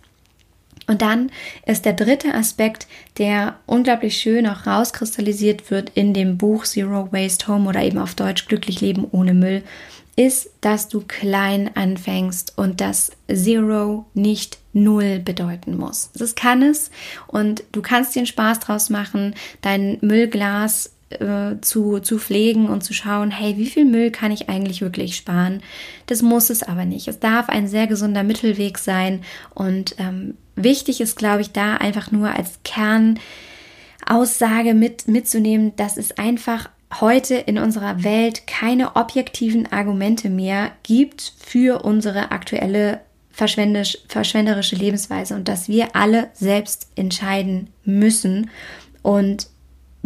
Und 0.86 1.02
dann 1.02 1.30
ist 1.66 1.84
der 1.84 1.94
dritte 1.94 2.34
Aspekt, 2.34 2.86
der 3.18 3.56
unglaublich 3.66 4.16
schön 4.16 4.46
auch 4.46 4.66
rauskristallisiert 4.66 5.70
wird 5.70 5.90
in 5.94 6.14
dem 6.14 6.38
Buch 6.38 6.64
Zero 6.64 7.08
Waste 7.12 7.48
Home 7.48 7.68
oder 7.68 7.82
eben 7.82 7.98
auf 7.98 8.14
Deutsch 8.14 8.46
Glücklich 8.46 8.80
Leben 8.80 9.06
ohne 9.10 9.34
Müll, 9.34 9.62
ist, 10.16 10.48
dass 10.62 10.88
du 10.88 11.02
klein 11.06 11.70
anfängst 11.74 12.54
und 12.56 12.80
dass 12.80 13.10
Zero 13.32 14.06
nicht 14.14 14.58
Null 14.72 15.20
bedeuten 15.20 15.76
muss. 15.76 16.10
Das 16.14 16.34
kann 16.34 16.62
es 16.62 16.90
und 17.26 17.64
du 17.72 17.82
kannst 17.82 18.14
dir 18.14 18.20
einen 18.20 18.26
Spaß 18.26 18.60
draus 18.60 18.90
machen, 18.90 19.34
dein 19.60 19.98
Müllglas 20.00 20.92
äh, 21.10 21.60
zu, 21.60 22.00
zu 22.00 22.18
pflegen 22.18 22.68
und 22.68 22.82
zu 22.82 22.92
schauen, 22.92 23.30
hey, 23.30 23.56
wie 23.56 23.66
viel 23.66 23.84
Müll 23.84 24.10
kann 24.10 24.32
ich 24.32 24.48
eigentlich 24.48 24.80
wirklich 24.80 25.16
sparen? 25.16 25.62
Das 26.06 26.22
muss 26.22 26.50
es 26.50 26.62
aber 26.62 26.84
nicht. 26.84 27.08
Es 27.08 27.20
darf 27.20 27.48
ein 27.48 27.68
sehr 27.68 27.86
gesunder 27.86 28.22
Mittelweg 28.22 28.76
sein. 28.76 29.22
Und 29.54 29.94
ähm, 29.98 30.34
wichtig 30.56 31.00
ist, 31.00 31.16
glaube 31.16 31.42
ich, 31.42 31.52
da 31.52 31.76
einfach 31.76 32.10
nur 32.10 32.30
als 32.30 32.58
Kernaussage 32.64 34.74
mit, 34.74 35.06
mitzunehmen, 35.06 35.76
dass 35.76 35.96
es 35.96 36.18
einfach 36.18 36.70
heute 37.00 37.36
in 37.36 37.58
unserer 37.58 38.02
Welt 38.02 38.46
keine 38.46 38.96
objektiven 38.96 39.70
Argumente 39.70 40.30
mehr 40.30 40.72
gibt 40.82 41.34
für 41.38 41.84
unsere 41.84 42.30
aktuelle 42.30 43.02
verschwenderische 43.30 44.76
Lebensweise 44.76 45.34
und 45.34 45.46
dass 45.46 45.68
wir 45.68 45.94
alle 45.94 46.30
selbst 46.32 46.88
entscheiden 46.96 47.68
müssen. 47.84 48.48
Und 49.02 49.48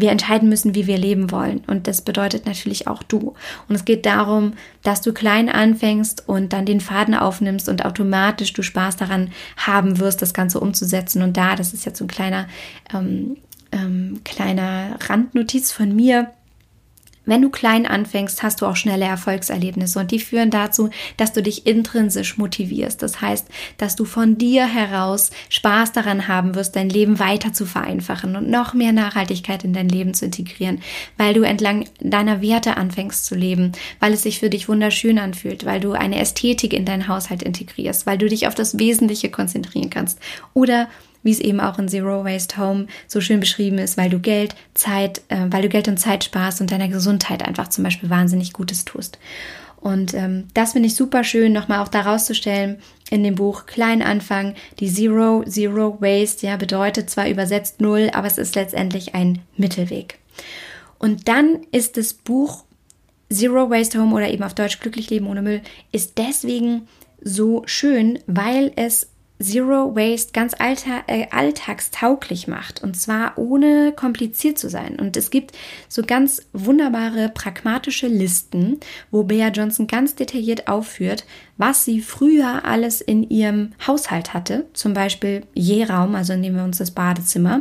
wir 0.00 0.11
entscheiden 0.11 0.49
müssen, 0.49 0.75
wie 0.75 0.87
wir 0.87 0.99
leben 0.99 1.30
wollen. 1.30 1.62
Und 1.66 1.87
das 1.87 2.02
bedeutet 2.02 2.47
natürlich 2.47 2.87
auch 2.87 3.02
du. 3.02 3.35
Und 3.69 3.75
es 3.75 3.85
geht 3.85 4.07
darum, 4.07 4.54
dass 4.83 5.02
du 5.02 5.12
klein 5.12 5.49
anfängst 5.49 6.28
und 6.28 6.52
dann 6.52 6.66
den 6.66 6.80
Faden 6.80 7.14
aufnimmst 7.14 7.69
und 7.69 7.85
automatisch 7.85 8.52
du 8.52 8.62
Spaß 8.62 8.97
daran 8.97 9.30
haben 9.57 9.99
wirst, 9.99 10.23
das 10.23 10.35
Ganze 10.35 10.61
umzusetzen. 10.61 11.23
Und 11.23 11.37
da, 11.37 11.57
das 11.57 11.73
ist 11.73 11.85
jetzt 11.85 11.99
so 11.99 12.04
ein 12.04 12.09
kleiner, 12.09 12.47
ähm, 12.95 13.37
ähm, 13.73 14.21
kleiner 14.25 14.99
Randnotiz 15.09 15.73
von 15.73 15.95
mir 15.95 16.30
wenn 17.27 17.43
du 17.43 17.50
klein 17.50 17.87
anfängst, 17.87 18.43
hast 18.43 18.61
du 18.61 18.67
auch 18.67 18.77
schnelle 18.77 19.05
Erfolgserlebnisse 19.05 19.99
und 19.99 20.11
die 20.11 20.19
führen 20.19 20.50
dazu, 20.50 20.91
dass 21.17 21.33
du 21.33 21.43
dich 21.43 21.67
intrinsisch 21.67 22.39
motivierst. 22.39 23.03
Das 23.03 23.21
heißt, 23.21 23.47
dass 23.77 23.95
du 23.95 24.05
von 24.05 24.39
dir 24.39 24.67
heraus 24.67 25.31
Spaß 25.49 25.93
daran 25.93 26.29
haben 26.29 26.55
wirst, 26.55 26.77
dein 26.77 26.89
Leben 26.89 27.19
weiter 27.19 27.53
zu 27.53 27.67
vereinfachen 27.67 28.37
und 28.37 28.49
noch 28.49 28.75
mehr 28.75 28.93
Nachhaltigkeit 28.93 29.65
in 29.65 29.73
dein 29.73 29.89
Leben 29.89 30.15
zu 30.15 30.25
integrieren, 30.25 30.81
weil 31.19 31.35
du 31.35 31.43
entlang 31.43 31.87
deiner 32.00 32.43
Werte 32.43 32.77
anfängst 32.77 33.27
zu 33.27 33.35
leben, 33.35 33.73
weil 34.00 34.12
es 34.12 34.23
sich 34.23 34.41
für 34.41 34.50
dich 34.50 34.69
wunderschön 34.69 35.19
anfühlt, 35.19 35.65
weil 35.67 35.81
du 35.81 35.93
eine 35.93 36.19
Ästhetik 36.19 36.73
in 36.73 36.85
deinen 36.85 37.07
Haushalt 37.07 37.43
integrierst, 37.43 38.07
weil 38.07 38.19
du 38.19 38.29
dich 38.29 38.47
auf 38.47 38.55
das 38.55 38.79
Wesentliche 38.79 39.31
konzentrieren 39.31 39.91
kannst 39.91 40.19
oder 40.55 40.89
wie 41.23 41.33
es 41.33 41.41
eben 41.41 41.61
auch 41.61 41.79
in 41.79 41.89
Zero 41.89 42.25
Waste 42.25 42.59
Home 42.59 42.87
so 43.07 43.21
schön 43.21 43.41
beschrieben 43.41 43.79
ist, 43.79 43.97
weil 43.97 44.11
du 44.11 44.19
Geld, 44.19 44.55
Zeit, 44.75 45.23
äh, 45.29 45.47
weil 45.50 45.62
du 45.62 45.69
Geld 45.69 45.89
und 45.89 45.99
Zeit 45.99 46.25
sparst 46.25 46.61
und 46.61 46.71
deiner 46.71 46.89
Gesundheit 46.89 47.47
einfach 47.47 47.69
zum 47.69 47.85
Beispiel 47.85 48.11
wahnsinnig 48.11 48.53
Gutes 48.53 48.85
tust. 48.85 49.19
Und 49.81 50.12
ähm, 50.12 50.49
das 50.53 50.73
finde 50.73 50.89
ich 50.89 50.95
super 50.95 51.25
schön, 51.25 51.53
nochmal 51.53 51.81
auch 51.81 51.89
da 51.89 52.03
rauszustellen 52.03 52.79
in 53.11 53.25
dem 53.25 53.35
Buch 53.35 53.67
Klein 53.67 54.03
Anfang. 54.03 54.55
Die 54.79 54.93
Zero, 54.93 55.43
Zero 55.49 55.97
Waste, 56.00 56.47
ja, 56.47 56.57
bedeutet 56.57 57.09
zwar 57.09 57.29
übersetzt 57.29 57.81
Null, 57.81 58.11
aber 58.12 58.27
es 58.27 58.37
ist 58.37 58.55
letztendlich 58.55 59.15
ein 59.15 59.41
Mittelweg. 59.57 60.19
Und 60.99 61.29
dann 61.29 61.61
ist 61.73 61.97
das 61.97 62.12
Buch 62.12 62.65
Zero 63.33 63.71
Waste 63.71 63.99
Home 63.99 64.15
oder 64.15 64.29
eben 64.29 64.43
auf 64.43 64.55
Deutsch 64.55 64.81
Glücklich 64.81 65.09
Leben 65.09 65.27
ohne 65.27 65.41
Müll 65.41 65.62
ist 65.93 66.19
deswegen 66.19 66.89
so 67.23 67.62
schön, 67.67 68.19
weil 68.27 68.73
es 68.77 69.10
Zero 69.42 69.97
Waste 69.97 70.32
ganz 70.32 70.54
alter, 70.59 71.02
äh, 71.06 71.26
alltagstauglich 71.30 72.47
macht. 72.47 72.82
Und 72.82 72.97
zwar 72.97 73.38
ohne 73.38 73.92
kompliziert 73.92 74.59
zu 74.59 74.68
sein. 74.68 74.99
Und 74.99 75.16
es 75.16 75.30
gibt 75.30 75.56
so 75.88 76.02
ganz 76.02 76.42
wunderbare 76.52 77.30
pragmatische 77.32 78.06
Listen, 78.06 78.80
wo 79.11 79.25
Bea 79.25 79.49
Johnson 79.49 79.87
ganz 79.87 80.14
detailliert 80.14 80.68
aufführt, 80.68 81.25
was 81.61 81.85
sie 81.85 82.00
früher 82.00 82.64
alles 82.64 83.02
in 83.02 83.23
ihrem 83.28 83.73
Haushalt 83.87 84.32
hatte, 84.32 84.64
zum 84.73 84.94
Beispiel 84.94 85.42
Jehraum, 85.52 86.14
also 86.14 86.35
nehmen 86.35 86.56
wir 86.56 86.64
uns 86.64 86.78
das 86.78 86.90
Badezimmer, 86.90 87.61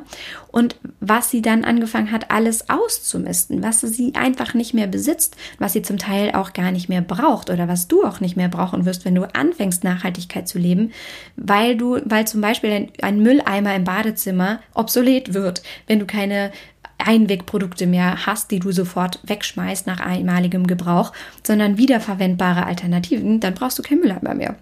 und 0.51 0.77
was 1.01 1.29
sie 1.29 1.41
dann 1.41 1.65
angefangen 1.65 2.09
hat, 2.13 2.31
alles 2.31 2.69
auszumisten, 2.69 3.61
was 3.61 3.81
sie 3.81 4.15
einfach 4.15 4.53
nicht 4.53 4.73
mehr 4.73 4.87
besitzt, 4.87 5.35
was 5.59 5.73
sie 5.73 5.81
zum 5.81 5.97
Teil 5.97 6.31
auch 6.33 6.53
gar 6.53 6.71
nicht 6.71 6.87
mehr 6.87 7.01
braucht 7.01 7.49
oder 7.49 7.67
was 7.67 7.89
du 7.89 8.05
auch 8.05 8.21
nicht 8.21 8.37
mehr 8.37 8.47
brauchen 8.47 8.85
wirst, 8.85 9.03
wenn 9.03 9.15
du 9.15 9.23
anfängst, 9.35 9.83
Nachhaltigkeit 9.83 10.47
zu 10.47 10.59
leben, 10.59 10.91
weil 11.35 11.68
du, 11.75 11.99
weil 12.05 12.27
zum 12.27 12.41
Beispiel 12.41 12.71
ein, 12.71 12.91
ein 13.01 13.19
Mülleimer 13.19 13.75
im 13.75 13.83
Badezimmer 13.83 14.59
obsolet 14.73 15.33
wird, 15.33 15.63
wenn 15.87 15.99
du 15.99 16.05
keine 16.05 16.51
Einwegprodukte 16.99 17.87
mehr 17.87 18.25
hast, 18.25 18.51
die 18.51 18.59
du 18.59 18.71
sofort 18.71 19.19
wegschmeißt 19.23 19.87
nach 19.87 19.99
einmaligem 19.99 20.67
Gebrauch, 20.67 21.13
sondern 21.43 21.77
wiederverwendbare 21.77 22.65
Alternativen, 22.65 23.39
dann 23.39 23.53
brauchst 23.53 23.79
du 23.79 23.83
kein 23.83 23.99
Mülleimer 23.99 24.35
mehr. 24.35 24.55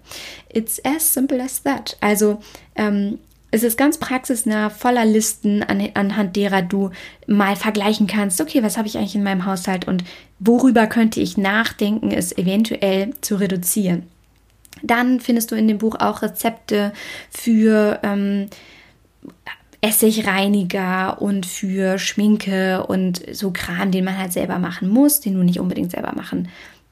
It's 0.52 0.82
as 0.84 1.12
simple 1.12 1.42
as 1.42 1.62
that. 1.64 1.96
Also 2.00 2.40
ähm, 2.76 3.18
es 3.50 3.62
ist 3.62 3.78
ganz 3.78 3.98
praxisnah, 3.98 4.70
voller 4.70 5.04
Listen, 5.04 5.62
an, 5.62 5.88
anhand 5.94 6.36
derer 6.36 6.62
du 6.62 6.90
mal 7.26 7.56
vergleichen 7.56 8.06
kannst, 8.06 8.40
okay, 8.40 8.62
was 8.62 8.76
habe 8.76 8.88
ich 8.88 8.98
eigentlich 8.98 9.16
in 9.16 9.22
meinem 9.22 9.46
Haushalt 9.46 9.88
und 9.88 10.04
worüber 10.38 10.86
könnte 10.86 11.20
ich 11.20 11.38
nachdenken, 11.38 12.10
es 12.10 12.36
eventuell 12.36 13.14
zu 13.20 13.36
reduzieren. 13.36 14.04
Dann 14.82 15.20
findest 15.20 15.50
du 15.50 15.56
in 15.56 15.68
dem 15.68 15.78
Buch 15.78 15.96
auch 15.98 16.22
Rezepte 16.22 16.92
für 17.30 18.00
ähm, 18.02 18.48
Essigreiniger 19.80 21.22
und 21.22 21.46
für 21.46 21.98
Schminke 21.98 22.84
und 22.86 23.22
so 23.32 23.52
Kram, 23.52 23.90
den 23.90 24.04
man 24.04 24.18
halt 24.18 24.32
selber 24.32 24.58
machen 24.58 24.88
muss, 24.88 25.20
den 25.20 25.34
du 25.34 25.42
nicht 25.42 25.60
unbedingt 25.60 25.92
selber 25.92 26.12
machen 26.14 26.48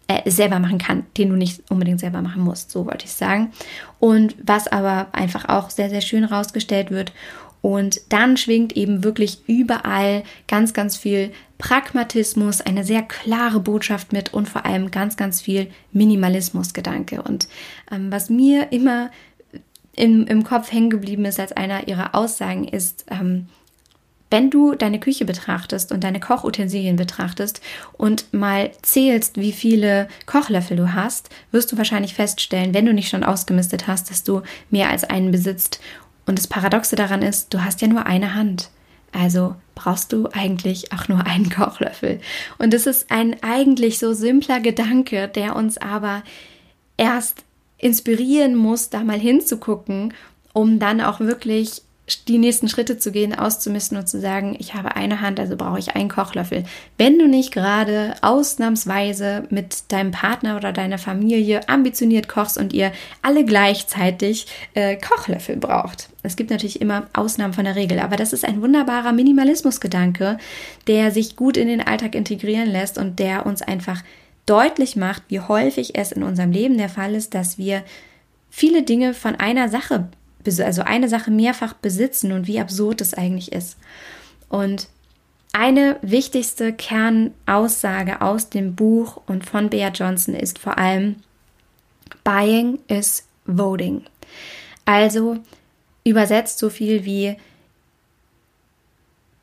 äh, 0.09 0.31
selber 0.31 0.59
machen 0.59 0.79
kann, 0.79 1.05
den 1.16 1.31
du 1.31 1.37
nicht 1.37 1.62
unbedingt 1.70 2.01
selber 2.01 2.22
machen 2.22 2.42
musst, 2.42 2.70
so 2.70 2.87
wollte 2.87 3.07
ich 3.07 3.12
sagen. 3.12 3.53
Und 3.99 4.37
was 4.42 4.68
aber 4.68 5.09
einfach 5.12 5.49
auch 5.49 5.70
sehr, 5.70 5.90
sehr 5.90 6.01
schön 6.01 6.25
rausgestellt 6.25 6.90
wird. 6.90 7.12
Und 7.62 8.00
dann 8.10 8.36
schwingt 8.36 8.76
eben 8.76 9.02
wirklich 9.02 9.40
überall 9.46 10.22
ganz, 10.46 10.72
ganz 10.72 10.96
viel 10.96 11.32
Pragmatismus, 11.58 12.60
eine 12.60 12.84
sehr 12.84 13.02
klare 13.02 13.60
Botschaft 13.60 14.12
mit 14.12 14.32
und 14.34 14.48
vor 14.48 14.66
allem 14.66 14.90
ganz, 14.90 15.16
ganz 15.16 15.40
viel 15.40 15.68
Minimalismusgedanke. 15.92 17.22
Und 17.22 17.48
ähm, 17.90 18.12
was 18.12 18.30
mir 18.30 18.72
immer 18.72 19.10
im, 19.96 20.26
im 20.26 20.44
Kopf 20.44 20.70
hängen 20.70 20.90
geblieben 20.90 21.24
ist 21.24 21.40
als 21.40 21.52
einer 21.52 21.88
ihrer 21.88 22.14
Aussagen, 22.14 22.68
ist, 22.68 23.06
ähm, 23.10 23.48
wenn 24.30 24.50
du 24.50 24.74
deine 24.74 24.98
Küche 24.98 25.24
betrachtest 25.24 25.92
und 25.92 26.02
deine 26.02 26.20
Kochutensilien 26.20 26.96
betrachtest 26.96 27.60
und 27.92 28.32
mal 28.34 28.72
zählst, 28.82 29.38
wie 29.38 29.52
viele 29.52 30.08
Kochlöffel 30.26 30.76
du 30.76 30.94
hast, 30.94 31.30
wirst 31.52 31.70
du 31.70 31.78
wahrscheinlich 31.78 32.14
feststellen, 32.14 32.74
wenn 32.74 32.86
du 32.86 32.92
nicht 32.92 33.08
schon 33.08 33.24
ausgemistet 33.24 33.86
hast, 33.86 34.10
dass 34.10 34.24
du 34.24 34.42
mehr 34.70 34.90
als 34.90 35.04
einen 35.04 35.30
besitzt. 35.30 35.80
Und 36.26 36.38
das 36.38 36.48
Paradoxe 36.48 36.96
daran 36.96 37.22
ist, 37.22 37.54
du 37.54 37.64
hast 37.64 37.80
ja 37.80 37.88
nur 37.88 38.06
eine 38.06 38.34
Hand. 38.34 38.70
Also 39.12 39.56
brauchst 39.74 40.12
du 40.12 40.28
eigentlich 40.32 40.92
auch 40.92 41.08
nur 41.08 41.24
einen 41.24 41.48
Kochlöffel. 41.56 42.20
Und 42.58 42.74
es 42.74 42.86
ist 42.86 43.10
ein 43.10 43.42
eigentlich 43.42 43.98
so 43.98 44.12
simpler 44.12 44.60
Gedanke, 44.60 45.28
der 45.28 45.56
uns 45.56 45.78
aber 45.78 46.22
erst 46.96 47.44
inspirieren 47.78 48.56
muss, 48.56 48.90
da 48.90 49.04
mal 49.04 49.18
hinzugucken, 49.18 50.14
um 50.52 50.78
dann 50.78 51.00
auch 51.00 51.20
wirklich 51.20 51.82
die 52.28 52.38
nächsten 52.38 52.68
Schritte 52.68 52.98
zu 52.98 53.10
gehen, 53.10 53.36
auszumisten 53.36 53.98
und 53.98 54.08
zu 54.08 54.20
sagen, 54.20 54.56
ich 54.60 54.74
habe 54.74 54.94
eine 54.94 55.20
Hand, 55.20 55.40
also 55.40 55.56
brauche 55.56 55.78
ich 55.78 55.96
einen 55.96 56.08
Kochlöffel. 56.08 56.64
Wenn 56.98 57.18
du 57.18 57.26
nicht 57.26 57.52
gerade 57.52 58.14
ausnahmsweise 58.22 59.44
mit 59.50 59.90
deinem 59.90 60.12
Partner 60.12 60.56
oder 60.56 60.72
deiner 60.72 60.98
Familie 60.98 61.68
ambitioniert 61.68 62.28
kochst 62.28 62.58
und 62.58 62.72
ihr 62.72 62.92
alle 63.22 63.44
gleichzeitig 63.44 64.46
äh, 64.74 64.96
Kochlöffel 64.96 65.56
braucht. 65.56 66.08
Es 66.22 66.36
gibt 66.36 66.50
natürlich 66.50 66.80
immer 66.80 67.06
Ausnahmen 67.12 67.54
von 67.54 67.64
der 67.64 67.76
Regel, 67.76 67.98
aber 67.98 68.16
das 68.16 68.32
ist 68.32 68.44
ein 68.44 68.62
wunderbarer 68.62 69.12
Minimalismusgedanke, 69.12 70.38
der 70.86 71.10
sich 71.10 71.34
gut 71.34 71.56
in 71.56 71.66
den 71.66 71.80
Alltag 71.80 72.14
integrieren 72.14 72.68
lässt 72.68 72.98
und 72.98 73.18
der 73.18 73.46
uns 73.46 73.62
einfach 73.62 74.02
deutlich 74.44 74.94
macht, 74.94 75.24
wie 75.28 75.40
häufig 75.40 75.98
es 75.98 76.12
in 76.12 76.22
unserem 76.22 76.52
Leben 76.52 76.78
der 76.78 76.88
Fall 76.88 77.16
ist, 77.16 77.34
dass 77.34 77.58
wir 77.58 77.82
viele 78.48 78.82
Dinge 78.82 79.12
von 79.12 79.34
einer 79.34 79.68
Sache, 79.68 80.08
also 80.46 80.82
eine 80.82 81.09
Sache 81.09 81.30
mehrfach 81.30 81.74
besitzen 81.74 82.32
und 82.32 82.46
wie 82.46 82.61
absurd 82.61 83.00
es 83.00 83.14
eigentlich 83.14 83.52
ist. 83.52 83.76
Und 84.48 84.88
eine 85.52 85.96
wichtigste 86.02 86.72
Kernaussage 86.72 88.20
aus 88.20 88.50
dem 88.50 88.74
Buch 88.74 89.22
und 89.26 89.48
von 89.48 89.70
Bea 89.70 89.88
Johnson 89.88 90.35
ist 90.35 90.59
vor 90.59 90.78
allem, 90.78 91.16
Buying 92.24 92.78
is 92.88 93.26
Voting. 93.46 94.02
Also 94.85 95.38
übersetzt 96.04 96.59
so 96.59 96.70
viel 96.70 97.04
wie 97.04 97.37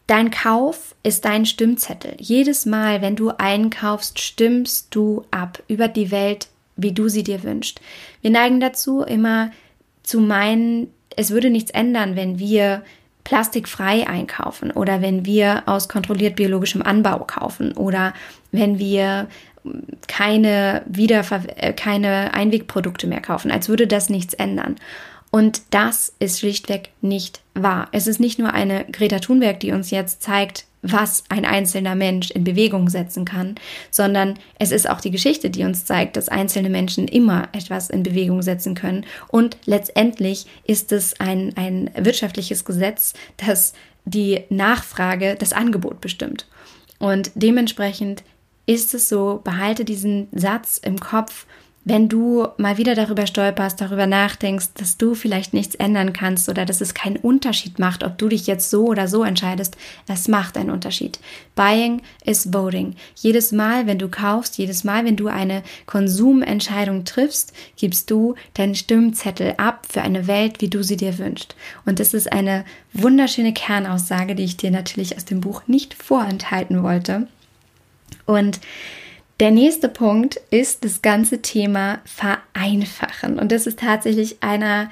Dein 0.06 0.32
Kauf 0.32 0.96
ist 1.02 1.24
dein 1.24 1.46
Stimmzettel. 1.46 2.16
Jedes 2.20 2.66
Mal, 2.66 3.02
wenn 3.02 3.16
du 3.16 3.30
einkaufst, 3.30 4.20
stimmst 4.20 4.94
du 4.94 5.26
ab 5.32 5.64
über 5.68 5.88
die 5.88 6.12
Welt, 6.12 6.50
wie 6.76 6.92
du 6.92 7.08
sie 7.08 7.24
dir 7.24 7.44
wünschst. 7.44 7.80
Wir 8.22 8.30
neigen 8.30 8.60
dazu, 8.60 9.02
immer 9.02 9.52
zu 10.04 10.20
meinen, 10.20 10.88
es 11.16 11.32
würde 11.32 11.50
nichts 11.50 11.72
ändern, 11.72 12.16
wenn 12.16 12.40
wir 12.40 12.84
plastikfrei 13.24 14.08
einkaufen 14.08 14.72
oder 14.72 15.02
wenn 15.02 15.26
wir 15.26 15.64
aus 15.66 15.88
kontrolliert 15.88 16.36
biologischem 16.36 16.82
Anbau 16.82 17.20
kaufen 17.20 17.72
oder 17.74 18.14
wenn 18.52 18.80
wir 18.80 19.28
keine 20.08 20.82
Wiederver 20.86 21.42
äh, 21.56 21.74
keine 21.74 22.34
Einwegprodukte 22.34 23.08
mehr 23.08 23.22
kaufen, 23.22 23.50
als 23.50 23.70
würde 23.70 23.88
das 23.88 24.10
nichts 24.10 24.34
ändern. 24.34 24.76
Und 25.32 25.62
das 25.72 26.14
ist 26.20 26.40
schlichtweg 26.40 26.90
nicht 27.02 27.42
wahr. 27.56 27.88
Es 27.92 28.06
ist 28.08 28.20
nicht 28.20 28.38
nur 28.40 28.54
eine 28.54 28.86
Greta 28.92 29.20
Thunberg, 29.20 29.60
die 29.62 29.72
uns 29.72 29.90
jetzt 29.90 30.22
zeigt, 30.22 30.66
was 30.84 31.24
ein 31.30 31.46
einzelner 31.46 31.96
Mensch 31.96 32.30
in 32.30 32.44
Bewegung 32.44 32.90
setzen 32.90 33.26
kann, 33.26 33.56
sondern 33.90 34.38
es 34.60 34.72
ist 34.72 34.88
auch 34.88 35.02
die 35.02 35.12
Geschichte, 35.12 35.50
die 35.50 35.64
uns 35.64 35.86
zeigt, 35.86 36.18
dass 36.18 36.30
einzelne 36.30 36.70
Menschen 36.70 37.08
immer 37.08 37.48
etwas 37.54 37.90
in 37.90 38.04
Bewegung 38.04 38.42
setzen 38.42 38.76
können. 38.76 39.06
Und 39.30 39.58
letztendlich 39.66 40.46
ist 40.66 40.92
es 40.92 41.20
ein, 41.20 41.54
ein 41.56 41.90
wirtschaftliches 41.96 42.66
Gesetz, 42.66 43.14
das 43.38 43.74
die 44.06 44.42
Nachfrage, 44.50 45.36
das 45.40 45.54
Angebot 45.54 46.02
bestimmt. 46.02 46.48
Und 47.00 47.32
dementsprechend 47.36 48.24
ist 48.66 48.94
es 48.94 49.10
so, 49.10 49.42
behalte 49.44 49.86
diesen 49.86 50.28
Satz 50.32 50.80
im 50.84 51.00
Kopf 51.00 51.46
wenn 51.86 52.08
du 52.08 52.48
mal 52.58 52.78
wieder 52.78 52.96
darüber 52.96 53.28
stolperst, 53.28 53.82
darüber 53.82 54.08
nachdenkst, 54.08 54.70
dass 54.76 54.98
du 54.98 55.16
vielleicht 55.16 55.54
nichts 55.54 55.76
ändern 55.76 56.14
kannst 56.14 56.48
oder 56.48 56.66
dass 56.66 56.80
es 56.80 56.94
keinen 56.94 57.18
Unterschied 57.18 57.78
macht, 57.78 58.06
ob 58.06 58.18
du 58.18 58.30
dich 58.30 58.48
jetzt 58.48 58.70
so 58.70 58.86
oder 58.86 59.10
so 59.10 59.24
entscheidest, 59.24 59.76
es 60.08 60.30
macht 60.30 60.58
einen 60.58 60.70
Unterschied. 60.70 61.20
Buying 61.56 62.02
is 62.24 62.54
voting. 62.54 62.96
Jedes 63.16 63.52
Mal, 63.52 63.86
wenn 63.86 64.00
du 64.00 64.08
kaufst, 64.08 64.58
jedes 64.58 64.86
Mal, 64.86 65.04
wenn 65.04 65.18
du 65.18 65.28
eine 65.28 65.62
Konsumentscheidung 65.86 67.04
triffst, 67.04 67.52
gibst 67.76 68.10
du 68.10 68.36
deinen 68.54 68.76
Stimmzettel 68.76 69.56
ab 69.58 69.86
für 69.90 70.02
eine 70.02 70.28
Welt, 70.28 70.62
wie 70.62 70.70
du 70.70 70.84
sie 70.84 70.98
dir 70.98 71.18
wünschst. 71.18 71.54
Und 71.86 72.00
das 72.00 72.14
ist 72.14 72.32
eine 72.32 72.64
wunderschöne 72.94 73.54
Kernaussage, 73.54 74.36
die 74.36 74.44
ich 74.44 74.56
dir 74.56 74.72
natürlich 74.72 75.18
aus 75.18 75.26
dem 75.26 75.42
Buch 75.42 75.64
nicht 75.68 75.94
vorenthalten 75.94 76.82
wollte. 76.82 77.28
Und 78.26 78.62
der 79.40 79.52
nächste 79.52 79.90
Punkt 79.90 80.40
ist 80.52 80.86
das 80.86 81.02
ganze 81.02 81.42
Thema 81.42 82.00
Vereinfachen. 82.06 83.40
Und 83.40 83.52
das 83.52 83.68
ist 83.68 83.80
tatsächlich 83.80 84.38
einer 84.42 84.90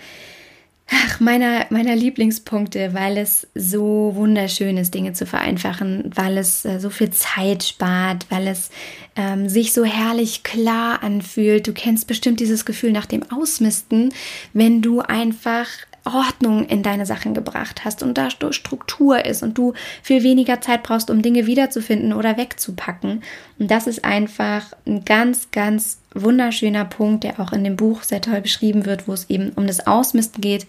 ach, 0.92 1.20
meiner, 1.20 1.66
meiner 1.70 1.96
Lieblingspunkte, 1.96 2.94
weil 2.94 3.18
es 3.18 3.48
so 3.56 4.12
wunderschön 4.16 4.78
ist, 4.78 4.94
Dinge 4.94 5.14
zu 5.14 5.26
vereinfachen, 5.26 6.12
weil 6.14 6.38
es 6.38 6.66
äh, 6.66 6.80
so 6.80 6.90
viel 6.90 7.12
Zeit 7.12 7.64
spart, 7.64 8.26
weil 8.30 8.48
es 8.48 8.70
ähm, 9.16 9.48
sich 9.48 9.74
so 9.74 9.86
herrlich 9.86 10.44
klar 10.44 11.02
anfühlt. 11.02 11.68
Du 11.68 11.74
kennst 11.74 12.08
bestimmt 12.08 12.40
dieses 12.40 12.66
Gefühl 12.66 12.92
nach 12.92 13.06
dem 13.06 13.24
Ausmisten, 13.32 14.14
wenn 14.54 14.82
du 14.82 15.00
einfach 15.00 15.68
Ordnung 16.04 16.66
in 16.66 16.82
deine 16.82 17.06
Sachen 17.06 17.34
gebracht 17.34 17.86
hast 17.86 18.02
und 18.02 18.18
da 18.18 18.30
Struktur 18.32 19.24
ist 19.24 19.44
und 19.44 19.58
du 19.58 19.74
viel 20.02 20.24
weniger 20.24 20.60
Zeit 20.60 20.84
brauchst, 20.84 21.10
um 21.10 21.22
Dinge 21.22 21.46
wiederzufinden 21.46 22.14
oder 22.14 22.38
wegzupacken. 22.38 23.24
Und 23.60 23.70
das 23.70 23.88
ist 23.88 24.04
einfach 24.04 24.74
ein 24.88 25.06
ganz, 25.06 25.50
ganz 25.52 26.00
wunderschöner 26.14 26.86
Punkt, 26.86 27.24
der 27.24 27.40
auch 27.40 27.54
in 27.54 27.64
dem 27.64 27.76
Buch 27.76 28.04
sehr 28.04 28.22
toll 28.22 28.42
beschrieben 28.42 28.86
wird, 28.86 29.08
wo 29.08 29.14
es 29.14 29.30
eben 29.30 29.52
um 29.52 29.68
das 29.68 29.86
Ausmisten 29.86 30.42
geht. 30.42 30.66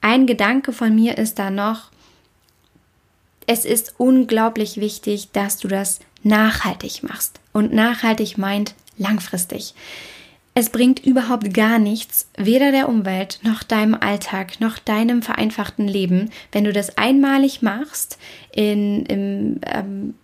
Ein 0.00 0.26
Gedanke 0.26 0.72
von 0.72 0.94
mir 0.94 1.18
ist 1.18 1.38
da 1.38 1.50
noch, 1.50 1.90
es 3.46 3.64
ist 3.64 3.94
unglaublich 3.98 4.76
wichtig, 4.76 5.32
dass 5.32 5.56
du 5.56 5.68
das 5.68 6.00
nachhaltig 6.22 7.02
machst. 7.02 7.40
Und 7.52 7.72
nachhaltig 7.72 8.38
meint 8.38 8.74
langfristig. 8.98 9.74
Es 10.58 10.70
bringt 10.70 11.06
überhaupt 11.06 11.54
gar 11.54 11.78
nichts, 11.78 12.28
weder 12.36 12.72
der 12.72 12.88
Umwelt 12.88 13.38
noch 13.44 13.62
deinem 13.62 13.94
Alltag 13.94 14.58
noch 14.58 14.80
deinem 14.80 15.22
vereinfachten 15.22 15.86
Leben, 15.86 16.30
wenn 16.50 16.64
du 16.64 16.72
das 16.72 16.98
einmalig 16.98 17.62
machst 17.62 18.18
in, 18.52 19.06
im 19.06 19.60
ähm, 19.64 20.14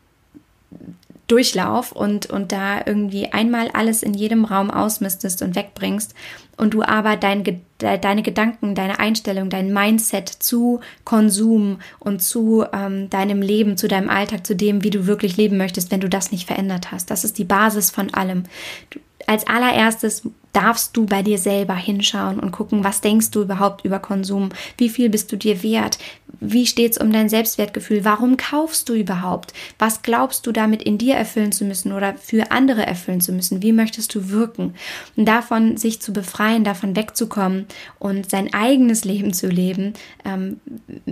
Durchlauf 1.29 1.93
und, 1.93 2.27
und 2.27 2.51
da 2.51 2.85
irgendwie 2.85 3.29
einmal 3.33 3.69
alles 3.75 4.03
in 4.03 4.13
jedem 4.13 4.45
Raum 4.45 4.73
ausmistest 4.73 5.41
und 5.41 5.55
wegbringst 5.55 6.17
und 6.57 6.75
du 6.75 6.83
aber 6.83 7.15
dein, 7.15 7.45
deine 7.79 8.23
Gedanken, 8.23 8.75
deine 8.75 8.99
Einstellung, 8.99 9.51
dein 9.51 9.73
Mindset 9.73 10.29
zu 10.29 10.81
Konsum 11.05 11.79
und 12.01 12.23
zu 12.23 12.65
ähm, 12.73 13.09
deinem 13.09 13.41
Leben, 13.41 13.77
zu 13.77 13.87
deinem 13.87 14.11
Alltag, 14.11 14.45
zu 14.45 14.57
dem, 14.57 14.83
wie 14.83 14.91
du 14.91 15.07
wirklich 15.07 15.37
leben 15.37 15.59
möchtest, 15.59 15.93
wenn 15.93 16.01
du 16.01 16.09
das 16.09 16.33
nicht 16.33 16.49
verändert 16.49 16.91
hast. 16.91 17.13
Das 17.13 17.23
ist 17.23 17.39
die 17.39 17.45
Basis 17.45 17.93
von 17.93 18.13
allem. 18.13 18.43
Du, 18.91 18.99
als 19.27 19.47
allererstes 19.47 20.23
darfst 20.55 20.97
du 20.97 21.05
bei 21.05 21.23
dir 21.23 21.39
selber 21.39 21.75
hinschauen 21.75 22.39
und 22.39 22.53
gucken, 22.53 22.85
was 22.85 23.01
denkst 23.01 23.31
du 23.33 23.43
überhaupt 23.43 23.85
über 23.85 23.99
Konsum? 23.99 24.51
Wie 24.79 24.89
viel 24.89 25.11
bist 25.11 25.31
du 25.33 25.37
dir 25.37 25.63
wert? 25.63 25.99
Wie 26.41 26.67
steht's 26.67 26.99
um 26.99 27.13
dein 27.13 27.29
Selbstwertgefühl? 27.29 28.05
Warum 28.05 28.37
kaufst 28.37 28.89
du 28.89 28.95
überhaupt? 28.95 29.53
Was 29.79 30.03
glaubst 30.03 30.47
du 30.47 30.53
damit 30.53 30.83
in 30.83 30.97
dir 30.97 31.17
erfüllen 31.17 31.53
zu 31.53 31.65
müssen 31.65 31.93
oder 31.93 32.15
für 32.15 32.53
andere 32.53 32.87
erfüllen 32.87 33.21
zu 33.21 33.33
müssen? 33.33 33.63
Wie 33.63 33.73
möchtest 33.73 34.15
du 34.15 34.31
wirken? 34.31 34.75
Und 35.17 35.27
davon 35.27 35.77
sich 35.77 36.01
zu 36.01 36.13
befreien, 36.13 36.63
davon 36.65 36.95
wegzukommen 36.95 37.67
und 37.99 38.31
sein 38.31 38.55
eigenes 38.55 39.05
Leben 39.05 39.33
zu 39.33 39.49
leben, 39.49 39.95
ähm, 40.25 40.61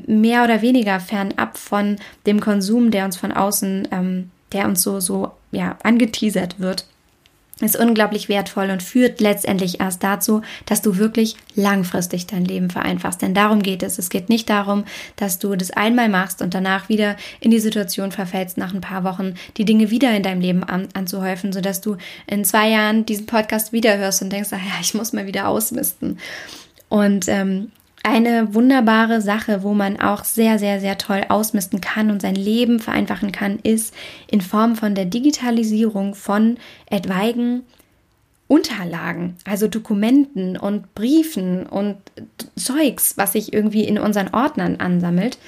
mehr 0.06 0.44
oder 0.44 0.62
weniger 0.62 1.00
fernab 1.00 1.58
von 1.58 1.96
dem 2.26 2.40
Konsum, 2.40 2.90
der 2.90 3.04
uns 3.04 3.16
von 3.16 3.32
außen, 3.32 3.88
ähm, 3.90 4.30
der 4.52 4.66
uns 4.66 4.82
so, 4.82 5.00
so, 5.00 5.32
ja, 5.50 5.78
angeteasert 5.82 6.60
wird 6.60 6.86
ist 7.66 7.76
unglaublich 7.76 8.28
wertvoll 8.28 8.70
und 8.70 8.82
führt 8.82 9.20
letztendlich 9.20 9.80
erst 9.80 10.02
dazu, 10.02 10.42
dass 10.66 10.82
du 10.82 10.96
wirklich 10.96 11.36
langfristig 11.54 12.26
dein 12.26 12.44
Leben 12.44 12.70
vereinfachst. 12.70 13.22
Denn 13.22 13.34
darum 13.34 13.62
geht 13.62 13.82
es. 13.82 13.98
Es 13.98 14.10
geht 14.10 14.28
nicht 14.28 14.50
darum, 14.50 14.84
dass 15.16 15.38
du 15.38 15.54
das 15.56 15.70
einmal 15.70 16.08
machst 16.08 16.42
und 16.42 16.54
danach 16.54 16.88
wieder 16.88 17.16
in 17.40 17.50
die 17.50 17.60
Situation 17.60 18.12
verfällst, 18.12 18.58
nach 18.58 18.74
ein 18.74 18.80
paar 18.80 19.04
Wochen 19.04 19.34
die 19.56 19.64
Dinge 19.64 19.90
wieder 19.90 20.14
in 20.16 20.22
deinem 20.22 20.40
Leben 20.40 20.64
an, 20.64 20.88
anzuhäufen, 20.94 21.52
sodass 21.52 21.80
du 21.80 21.96
in 22.26 22.44
zwei 22.44 22.68
Jahren 22.68 23.06
diesen 23.06 23.26
Podcast 23.26 23.72
wieder 23.72 23.96
hörst 23.98 24.22
und 24.22 24.32
denkst, 24.32 24.50
ach 24.52 24.58
ja, 24.58 24.80
ich 24.80 24.94
muss 24.94 25.12
mal 25.12 25.26
wieder 25.26 25.48
ausmisten. 25.48 26.18
Und 26.88 27.26
ähm, 27.28 27.70
eine 28.02 28.54
wunderbare 28.54 29.20
Sache, 29.20 29.62
wo 29.62 29.74
man 29.74 30.00
auch 30.00 30.24
sehr, 30.24 30.58
sehr, 30.58 30.80
sehr 30.80 30.98
toll 30.98 31.24
ausmisten 31.28 31.80
kann 31.80 32.10
und 32.10 32.20
sein 32.22 32.34
Leben 32.34 32.80
vereinfachen 32.80 33.30
kann, 33.32 33.58
ist 33.62 33.94
in 34.30 34.40
Form 34.40 34.76
von 34.76 34.94
der 34.94 35.04
Digitalisierung 35.04 36.14
von 36.14 36.56
etwaigen 36.86 37.62
Unterlagen, 38.48 39.36
also 39.46 39.66
Dokumenten 39.66 40.58
und 40.58 40.94
Briefen 40.94 41.64
und 41.64 41.96
Zeugs, 42.56 43.16
was 43.16 43.32
sich 43.32 43.52
irgendwie 43.52 43.84
in 43.84 43.98
unseren 43.98 44.34
Ordnern 44.34 44.76
ansammelt. 44.76 45.38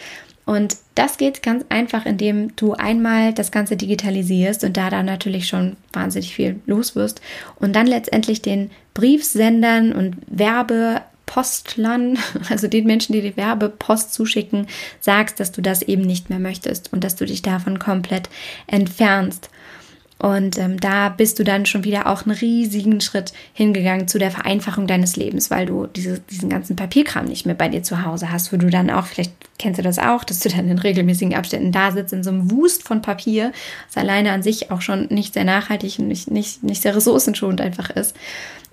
Und 0.46 0.76
das 0.94 1.16
geht 1.16 1.42
ganz 1.42 1.64
einfach, 1.70 2.06
indem 2.06 2.54
du 2.56 2.74
einmal 2.74 3.32
das 3.32 3.50
Ganze 3.50 3.76
digitalisierst 3.76 4.62
und 4.64 4.76
da 4.76 4.90
dann 4.90 5.06
natürlich 5.06 5.48
schon 5.48 5.76
wahnsinnig 5.92 6.34
viel 6.34 6.60
los 6.66 6.96
wirst 6.96 7.20
und 7.56 7.74
dann 7.74 7.86
letztendlich 7.86 8.42
den 8.42 8.70
Briefsendern 8.92 9.92
und 9.92 10.16
Werbe 10.26 11.02
Postlern, 11.26 12.18
also 12.48 12.68
den 12.68 12.86
Menschen, 12.86 13.12
die 13.12 13.22
die 13.22 13.36
Werbepost 13.36 14.12
zuschicken, 14.12 14.66
sagst, 15.00 15.40
dass 15.40 15.52
du 15.52 15.62
das 15.62 15.82
eben 15.82 16.02
nicht 16.02 16.30
mehr 16.30 16.38
möchtest 16.38 16.92
und 16.92 17.04
dass 17.04 17.16
du 17.16 17.26
dich 17.26 17.42
davon 17.42 17.78
komplett 17.78 18.28
entfernst. 18.66 19.50
Und 20.18 20.58
ähm, 20.58 20.78
da 20.78 21.08
bist 21.08 21.38
du 21.38 21.44
dann 21.44 21.66
schon 21.66 21.84
wieder 21.84 22.06
auch 22.06 22.24
einen 22.24 22.36
riesigen 22.36 23.00
Schritt 23.00 23.32
hingegangen 23.52 24.08
zu 24.08 24.18
der 24.18 24.30
Vereinfachung 24.30 24.86
deines 24.86 25.16
Lebens, 25.16 25.50
weil 25.50 25.66
du 25.66 25.86
diese, 25.86 26.20
diesen 26.20 26.48
ganzen 26.48 26.76
Papierkram 26.76 27.26
nicht 27.26 27.46
mehr 27.46 27.54
bei 27.56 27.68
dir 27.68 27.82
zu 27.82 28.04
Hause 28.04 28.30
hast, 28.30 28.52
wo 28.52 28.56
du 28.56 28.70
dann 28.70 28.90
auch, 28.90 29.06
vielleicht 29.06 29.32
kennst 29.58 29.78
du 29.78 29.82
das 29.82 29.98
auch, 29.98 30.24
dass 30.24 30.38
du 30.38 30.48
dann 30.48 30.70
in 30.70 30.78
regelmäßigen 30.78 31.34
Abständen 31.34 31.72
da 31.72 31.90
sitzt 31.90 32.12
in 32.12 32.22
so 32.22 32.30
einem 32.30 32.50
Wust 32.50 32.84
von 32.84 33.02
Papier, 33.02 33.52
was 33.88 34.02
alleine 34.02 34.32
an 34.32 34.42
sich 34.42 34.70
auch 34.70 34.80
schon 34.80 35.08
nicht 35.08 35.34
sehr 35.34 35.44
nachhaltig 35.44 35.98
und 35.98 36.08
nicht, 36.08 36.30
nicht, 36.30 36.62
nicht 36.62 36.80
sehr 36.80 36.96
ressourcenschonend 36.96 37.60
einfach 37.60 37.90
ist. 37.90 38.16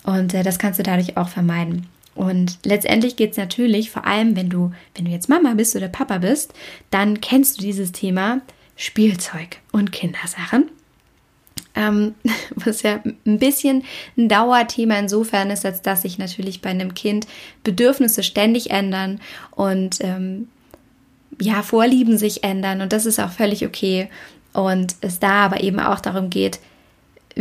Und 0.03 0.33
äh, 0.33 0.43
das 0.43 0.59
kannst 0.59 0.79
du 0.79 0.83
dadurch 0.83 1.17
auch 1.17 1.29
vermeiden. 1.29 1.87
Und 2.15 2.59
letztendlich 2.65 3.15
geht 3.15 3.31
es 3.31 3.37
natürlich, 3.37 3.89
vor 3.89 4.05
allem 4.05 4.35
wenn 4.35 4.49
du, 4.49 4.71
wenn 4.95 5.05
du 5.05 5.11
jetzt 5.11 5.29
Mama 5.29 5.53
bist 5.53 5.75
oder 5.75 5.87
Papa 5.87 6.17
bist, 6.17 6.53
dann 6.89 7.21
kennst 7.21 7.57
du 7.57 7.61
dieses 7.61 7.91
Thema 7.91 8.41
Spielzeug 8.75 9.57
und 9.71 9.91
Kindersachen. 9.91 10.69
Ähm, 11.73 12.15
was 12.55 12.81
ja 12.81 13.01
ein 13.25 13.39
bisschen 13.39 13.83
ein 14.17 14.27
Dauerthema 14.27 14.99
insofern 14.99 15.51
ist, 15.51 15.65
als 15.65 15.81
dass 15.81 16.01
sich 16.01 16.17
natürlich 16.17 16.61
bei 16.61 16.69
einem 16.69 16.93
Kind 16.93 17.27
Bedürfnisse 17.63 18.23
ständig 18.23 18.71
ändern 18.71 19.21
und 19.51 19.97
ähm, 20.01 20.49
ja, 21.39 21.63
Vorlieben 21.63 22.17
sich 22.17 22.43
ändern 22.43 22.81
und 22.81 22.91
das 22.91 23.05
ist 23.05 23.19
auch 23.19 23.31
völlig 23.31 23.65
okay. 23.65 24.09
Und 24.53 24.95
es 24.99 25.19
da 25.19 25.45
aber 25.45 25.63
eben 25.63 25.79
auch 25.79 26.01
darum 26.01 26.29
geht, 26.29 26.59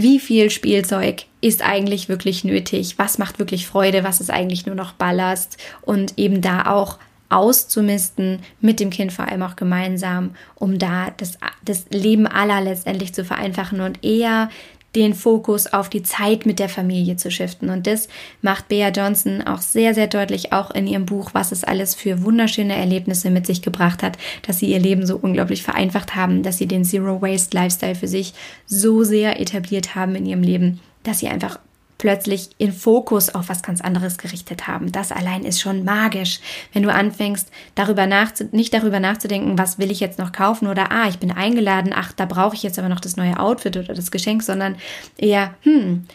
wie 0.03 0.19
viel 0.19 0.51
Spielzeug 0.51 1.25
ist 1.41 1.63
eigentlich 1.63 2.09
wirklich 2.09 2.45
nötig, 2.45 2.99
was 2.99 3.19
macht 3.19 3.39
wirklich 3.39 3.67
Freude, 3.67 4.05
was 4.05 4.21
ist 4.21 4.31
eigentlich 4.31 4.67
nur 4.67 4.75
noch 4.75 4.93
Ballast? 4.93 5.57
Und 5.83 6.19
eben 6.19 6.41
da 6.41 6.67
auch 6.67 6.99
auszumisten 7.31 8.41
mit 8.61 8.81
dem 8.81 8.91
Kind 8.91 9.13
vor 9.13 9.29
allem 9.29 9.43
auch 9.43 9.57
gemeinsam, 9.57 10.35
um 10.57 10.79
da 10.79 11.11
das, 11.17 11.39
das 11.65 11.87
Leben 11.91 12.27
aller 12.27 12.61
letztendlich 12.61 13.15
zu 13.15 13.25
vereinfachen 13.25 13.81
und 13.81 14.05
eher 14.05 14.51
den 14.97 15.15
Fokus 15.15 15.69
auf 15.73 15.89
die 15.89 16.03
Zeit 16.03 16.47
mit 16.47 16.59
der 16.59 16.69
Familie 16.69 17.17
zu 17.17 17.31
shiften. 17.31 17.71
Und 17.71 17.87
das 17.87 18.09
macht 18.43 18.69
Bea 18.69 18.89
Johnson 18.89 19.43
auch 19.43 19.61
sehr, 19.61 19.95
sehr 19.95 20.09
deutlich, 20.09 20.53
auch 20.53 20.71
in 20.73 20.87
ihrem 20.87 21.07
Buch, 21.07 21.31
was 21.33 21.53
es 21.53 21.65
alles 21.65 21.95
für 21.95 22.23
wunderschöne 22.23 22.75
Erlebnisse 22.75 23.31
mit 23.31 23.47
sich 23.47 23.63
gebracht 23.63 24.03
hat, 24.03 24.19
dass 24.47 24.59
sie 24.59 24.67
ihr 24.67 24.81
Leben 24.81 25.07
so 25.07 25.17
unglaublich 25.17 25.63
vereinfacht 25.63 26.17
haben, 26.17 26.43
dass 26.43 26.59
sie 26.59 26.67
den 26.67 26.85
Zero 26.85 27.23
Waste 27.23 27.57
Lifestyle 27.57 27.95
für 27.95 28.09
sich 28.09 28.35
so 28.67 29.05
sehr 29.05 29.41
etabliert 29.41 29.95
haben 29.95 30.17
in 30.17 30.27
ihrem 30.27 30.43
Leben, 30.43 30.81
dass 31.05 31.21
sie 31.21 31.29
einfach 31.29 31.59
plötzlich 32.01 32.49
in 32.57 32.73
Fokus 32.73 33.29
auf 33.35 33.51
was 33.51 33.63
ganz 33.63 33.83
anderes 33.83 34.17
gerichtet 34.17 34.67
haben. 34.67 34.91
Das 34.91 35.13
allein 35.13 35.45
ist 35.45 35.61
schon 35.61 35.85
magisch, 35.85 36.41
wenn 36.73 36.83
du 36.83 36.91
anfängst, 36.91 37.51
darüber 37.75 38.07
nicht 38.53 38.73
darüber 38.73 39.01
nachzudenken, 39.01 39.59
was 39.59 39.79
will 39.79 39.91
ich 39.91 40.01
jetzt 40.01 40.19
noch 40.19 40.33
kaufen 40.33 40.67
oder 40.67 40.91
ah, 40.91 41.09
ich 41.09 41.19
bin 41.19 41.31
eingeladen, 41.31 41.93
ach, 41.95 42.13
da 42.13 42.25
brauche 42.25 42.57
ich 42.57 42.63
jetzt 42.63 42.79
aber 42.79 42.89
noch 42.89 43.01
das 43.01 43.19
neue 43.19 43.39
Outfit 43.39 43.77
oder 43.77 43.93
das 43.93 44.11
Geschenk, 44.11 44.43
sondern 44.43 44.77
eher, 45.19 45.55
hm, 45.61 46.07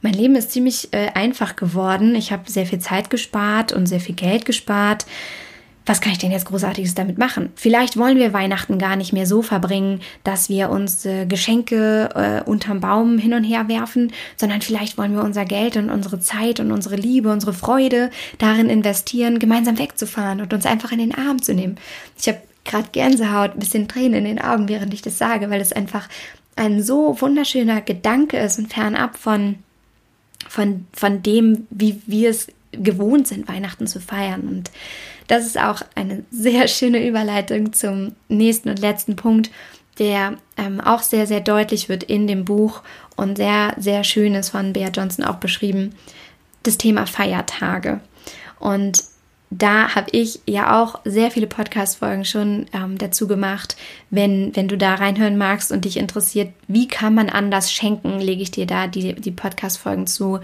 mein 0.00 0.14
Leben 0.14 0.34
ist 0.34 0.50
ziemlich 0.50 0.88
äh, 0.94 1.10
einfach 1.14 1.56
geworden. 1.56 2.14
Ich 2.14 2.32
habe 2.32 2.50
sehr 2.50 2.64
viel 2.64 2.78
Zeit 2.78 3.10
gespart 3.10 3.74
und 3.74 3.86
sehr 3.86 4.00
viel 4.00 4.14
Geld 4.14 4.46
gespart 4.46 5.04
was 5.86 6.00
kann 6.00 6.12
ich 6.12 6.18
denn 6.18 6.30
jetzt 6.30 6.46
Großartiges 6.46 6.94
damit 6.94 7.18
machen? 7.18 7.50
Vielleicht 7.56 7.98
wollen 7.98 8.16
wir 8.16 8.32
Weihnachten 8.32 8.78
gar 8.78 8.96
nicht 8.96 9.12
mehr 9.12 9.26
so 9.26 9.42
verbringen, 9.42 10.00
dass 10.22 10.48
wir 10.48 10.70
uns 10.70 11.04
äh, 11.04 11.26
Geschenke 11.26 12.08
äh, 12.14 12.48
unterm 12.48 12.80
Baum 12.80 13.18
hin 13.18 13.34
und 13.34 13.44
her 13.44 13.68
werfen, 13.68 14.12
sondern 14.36 14.62
vielleicht 14.62 14.96
wollen 14.96 15.14
wir 15.14 15.22
unser 15.22 15.44
Geld 15.44 15.76
und 15.76 15.90
unsere 15.90 16.20
Zeit 16.20 16.58
und 16.60 16.72
unsere 16.72 16.96
Liebe, 16.96 17.30
unsere 17.30 17.52
Freude 17.52 18.10
darin 18.38 18.70
investieren, 18.70 19.38
gemeinsam 19.38 19.78
wegzufahren 19.78 20.40
und 20.40 20.54
uns 20.54 20.64
einfach 20.64 20.90
in 20.92 20.98
den 20.98 21.14
Arm 21.14 21.42
zu 21.42 21.52
nehmen. 21.52 21.76
Ich 22.18 22.28
habe 22.28 22.40
gerade 22.64 22.88
Gänsehaut, 22.92 23.52
ein 23.52 23.58
bisschen 23.58 23.88
Tränen 23.88 24.14
in 24.14 24.36
den 24.36 24.40
Augen, 24.40 24.68
während 24.68 24.94
ich 24.94 25.02
das 25.02 25.18
sage, 25.18 25.50
weil 25.50 25.60
es 25.60 25.72
einfach 25.72 26.08
ein 26.56 26.82
so 26.82 27.20
wunderschöner 27.20 27.80
Gedanke 27.82 28.38
ist 28.38 28.58
und 28.58 28.72
fernab 28.72 29.18
von, 29.18 29.56
von, 30.48 30.86
von 30.92 31.22
dem, 31.22 31.66
wie 31.70 32.00
wir 32.06 32.30
es 32.30 32.48
gewohnt 32.76 33.28
sind, 33.28 33.48
Weihnachten 33.48 33.86
zu 33.86 34.00
feiern. 34.00 34.42
Und 34.42 34.70
das 35.26 35.46
ist 35.46 35.58
auch 35.58 35.82
eine 35.94 36.24
sehr 36.30 36.68
schöne 36.68 37.06
Überleitung 37.06 37.72
zum 37.72 38.14
nächsten 38.28 38.70
und 38.70 38.78
letzten 38.78 39.16
Punkt, 39.16 39.50
der 39.98 40.36
ähm, 40.56 40.80
auch 40.80 41.02
sehr, 41.02 41.26
sehr 41.26 41.40
deutlich 41.40 41.88
wird 41.88 42.02
in 42.02 42.26
dem 42.26 42.44
Buch 42.44 42.82
und 43.16 43.36
sehr, 43.36 43.74
sehr 43.78 44.02
schön 44.02 44.34
ist 44.34 44.50
von 44.50 44.72
Bea 44.72 44.88
Johnson 44.88 45.24
auch 45.24 45.36
beschrieben, 45.36 45.94
das 46.64 46.78
Thema 46.78 47.06
Feiertage. 47.06 48.00
Und 48.58 49.04
da 49.50 49.94
habe 49.94 50.08
ich 50.10 50.40
ja 50.46 50.82
auch 50.82 51.00
sehr 51.04 51.30
viele 51.30 51.46
Podcast-Folgen 51.46 52.24
schon 52.24 52.66
ähm, 52.72 52.98
dazu 52.98 53.28
gemacht. 53.28 53.76
Wenn, 54.10 54.54
wenn 54.56 54.68
du 54.68 54.76
da 54.76 54.94
reinhören 54.94 55.38
magst 55.38 55.70
und 55.70 55.84
dich 55.84 55.96
interessiert, 55.96 56.52
wie 56.66 56.88
kann 56.88 57.14
man 57.14 57.28
anders 57.28 57.72
schenken, 57.72 58.18
lege 58.18 58.42
ich 58.42 58.50
dir 58.50 58.66
da 58.66 58.86
die, 58.86 59.14
die 59.14 59.30
Podcast-Folgen 59.30 60.06
zu 60.06 60.40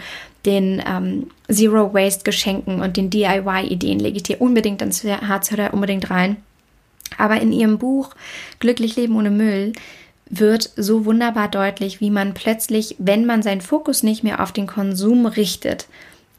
den 0.46 0.82
ähm, 0.86 1.30
Zero 1.50 1.92
Waste 1.92 2.24
Geschenken 2.24 2.80
und 2.80 2.96
den 2.96 3.10
DIY-Ideen, 3.10 3.98
lege 3.98 4.18
ich 4.18 4.22
dir 4.22 4.40
unbedingt 4.40 4.80
ans 4.80 5.02
Herz, 5.02 5.50
hör 5.50 5.74
unbedingt 5.74 6.10
rein. 6.10 6.36
Aber 7.18 7.40
in 7.40 7.52
ihrem 7.52 7.78
Buch 7.78 8.10
Glücklich 8.60 8.96
Leben 8.96 9.16
ohne 9.16 9.30
Müll 9.30 9.72
wird 10.30 10.70
so 10.76 11.04
wunderbar 11.04 11.48
deutlich, 11.48 12.00
wie 12.00 12.10
man 12.10 12.34
plötzlich, 12.34 12.94
wenn 12.98 13.26
man 13.26 13.42
seinen 13.42 13.60
Fokus 13.60 14.04
nicht 14.04 14.22
mehr 14.22 14.40
auf 14.40 14.52
den 14.52 14.68
Konsum 14.68 15.26
richtet, 15.26 15.88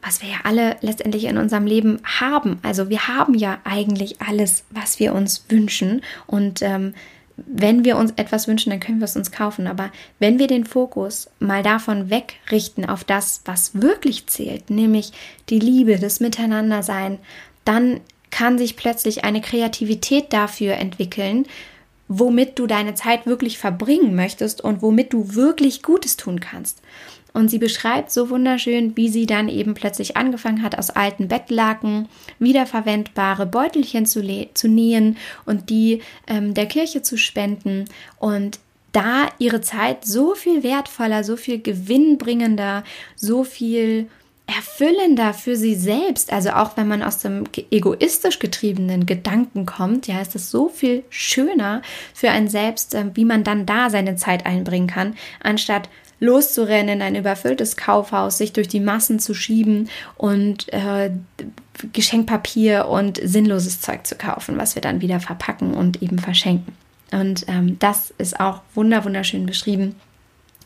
was 0.02 0.22
wir 0.22 0.30
ja 0.30 0.38
alle 0.44 0.78
letztendlich 0.82 1.26
in 1.26 1.38
unserem 1.38 1.66
Leben 1.66 2.00
haben. 2.04 2.60
Also 2.64 2.90
wir 2.90 3.08
haben 3.08 3.34
ja 3.34 3.60
eigentlich 3.64 4.22
alles, 4.22 4.64
was 4.70 5.00
wir 5.00 5.14
uns 5.14 5.46
wünschen. 5.50 6.02
Und 6.28 6.62
ähm, 6.62 6.94
wenn 7.38 7.86
wir 7.86 7.98
uns 7.98 8.14
etwas 8.16 8.48
wünschen, 8.48 8.72
dann 8.72 8.80
können 8.80 9.00
wir 9.00 9.06
es 9.06 9.16
uns 9.16 9.32
kaufen. 9.32 9.68
Aber 9.68 9.92
wenn 10.20 10.40
wir 10.40 10.48
den 10.48 10.66
Fokus 10.66 11.30
mal 11.40 11.64
davon 11.64 12.10
wegrichten 12.10 12.86
auf 12.86 13.04
das, 13.04 13.42
was 13.46 13.82
wirklich 13.82 14.28
zählt, 14.28 14.70
nämlich 14.70 15.12
die 15.50 15.60
Liebe, 15.60 15.98
das 15.98 16.20
Miteinandersein, 16.20 17.20
dann 17.66 18.02
kann 18.32 18.58
sich 18.58 18.78
plötzlich 18.78 19.24
eine 19.24 19.42
Kreativität 19.42 20.34
dafür 20.34 20.76
entwickeln, 20.76 21.46
womit 22.08 22.60
du 22.60 22.68
deine 22.68 22.94
Zeit 22.94 23.26
wirklich 23.26 23.58
verbringen 23.58 24.16
möchtest 24.16 24.62
und 24.62 24.82
womit 24.82 25.14
du 25.14 25.36
wirklich 25.36 25.82
Gutes 25.82 26.18
tun 26.18 26.40
kannst. 26.40 26.82
Und 27.34 27.50
sie 27.50 27.60
beschreibt 27.60 28.12
so 28.12 28.30
wunderschön, 28.30 28.96
wie 28.98 29.10
sie 29.10 29.26
dann 29.26 29.48
eben 29.48 29.74
plötzlich 29.74 30.18
angefangen 30.18 30.62
hat, 30.64 30.78
aus 30.78 30.90
alten 30.90 31.28
Bettlaken 31.28 32.10
wiederverwendbare 32.40 33.46
Beutelchen 33.46 34.06
zu, 34.06 34.22
zu 34.54 34.68
nähen 34.68 35.18
und 35.46 35.70
die 35.70 36.02
ähm, 36.28 36.54
der 36.54 36.66
Kirche 36.66 37.02
zu 37.02 37.18
spenden 37.18 37.86
und 38.20 38.60
da 38.92 39.30
ihre 39.40 39.62
Zeit 39.62 40.04
so 40.04 40.36
viel 40.36 40.64
wertvoller, 40.64 41.24
so 41.24 41.38
viel 41.38 41.62
gewinnbringender, 41.62 42.84
so 43.16 43.44
viel 43.44 44.10
erfüllender 44.48 45.34
für 45.34 45.56
sie 45.56 45.76
selbst, 45.76 46.34
also 46.34 46.50
auch 46.52 46.76
wenn 46.76 46.88
man 46.88 47.04
aus 47.04 47.20
dem 47.20 47.46
egoistisch 47.72 48.40
getriebenen 48.40 49.06
Gedanken 49.06 49.66
kommt, 49.66 50.08
ja, 50.08 50.20
ist 50.20 50.36
es 50.36 50.52
so 50.52 50.68
viel 50.68 51.04
schöner 51.10 51.82
für 52.14 52.32
einen 52.32 52.50
selbst, 52.50 52.94
ähm, 52.94 53.12
wie 53.14 53.24
man 53.24 53.44
dann 53.44 53.66
da 53.66 53.90
seine 53.90 54.16
Zeit 54.16 54.46
einbringen 54.46 54.88
kann, 54.88 55.16
anstatt 55.42 55.88
loszurennen 56.22 56.98
in 56.98 57.02
ein 57.02 57.16
überfülltes 57.16 57.76
Kaufhaus, 57.76 58.38
sich 58.38 58.54
durch 58.54 58.70
die 58.70 58.80
Massen 58.80 59.20
zu 59.20 59.34
schieben 59.34 59.90
und 60.16 60.72
äh, 60.72 61.12
Geschenkpapier 61.92 62.88
und 62.88 63.20
sinnloses 63.22 63.82
Zeug 63.82 64.06
zu 64.08 64.16
kaufen, 64.16 64.58
was 64.58 64.76
wir 64.76 64.82
dann 64.82 65.02
wieder 65.02 65.20
verpacken 65.20 65.74
und 65.74 66.02
eben 66.02 66.20
verschenken. 66.20 66.74
Und 67.12 67.46
ähm, 67.50 67.78
das 67.80 68.14
ist 68.18 68.40
auch 68.40 68.62
wunder 68.76 69.04
wunderschön 69.04 69.46
beschrieben. 69.46 69.96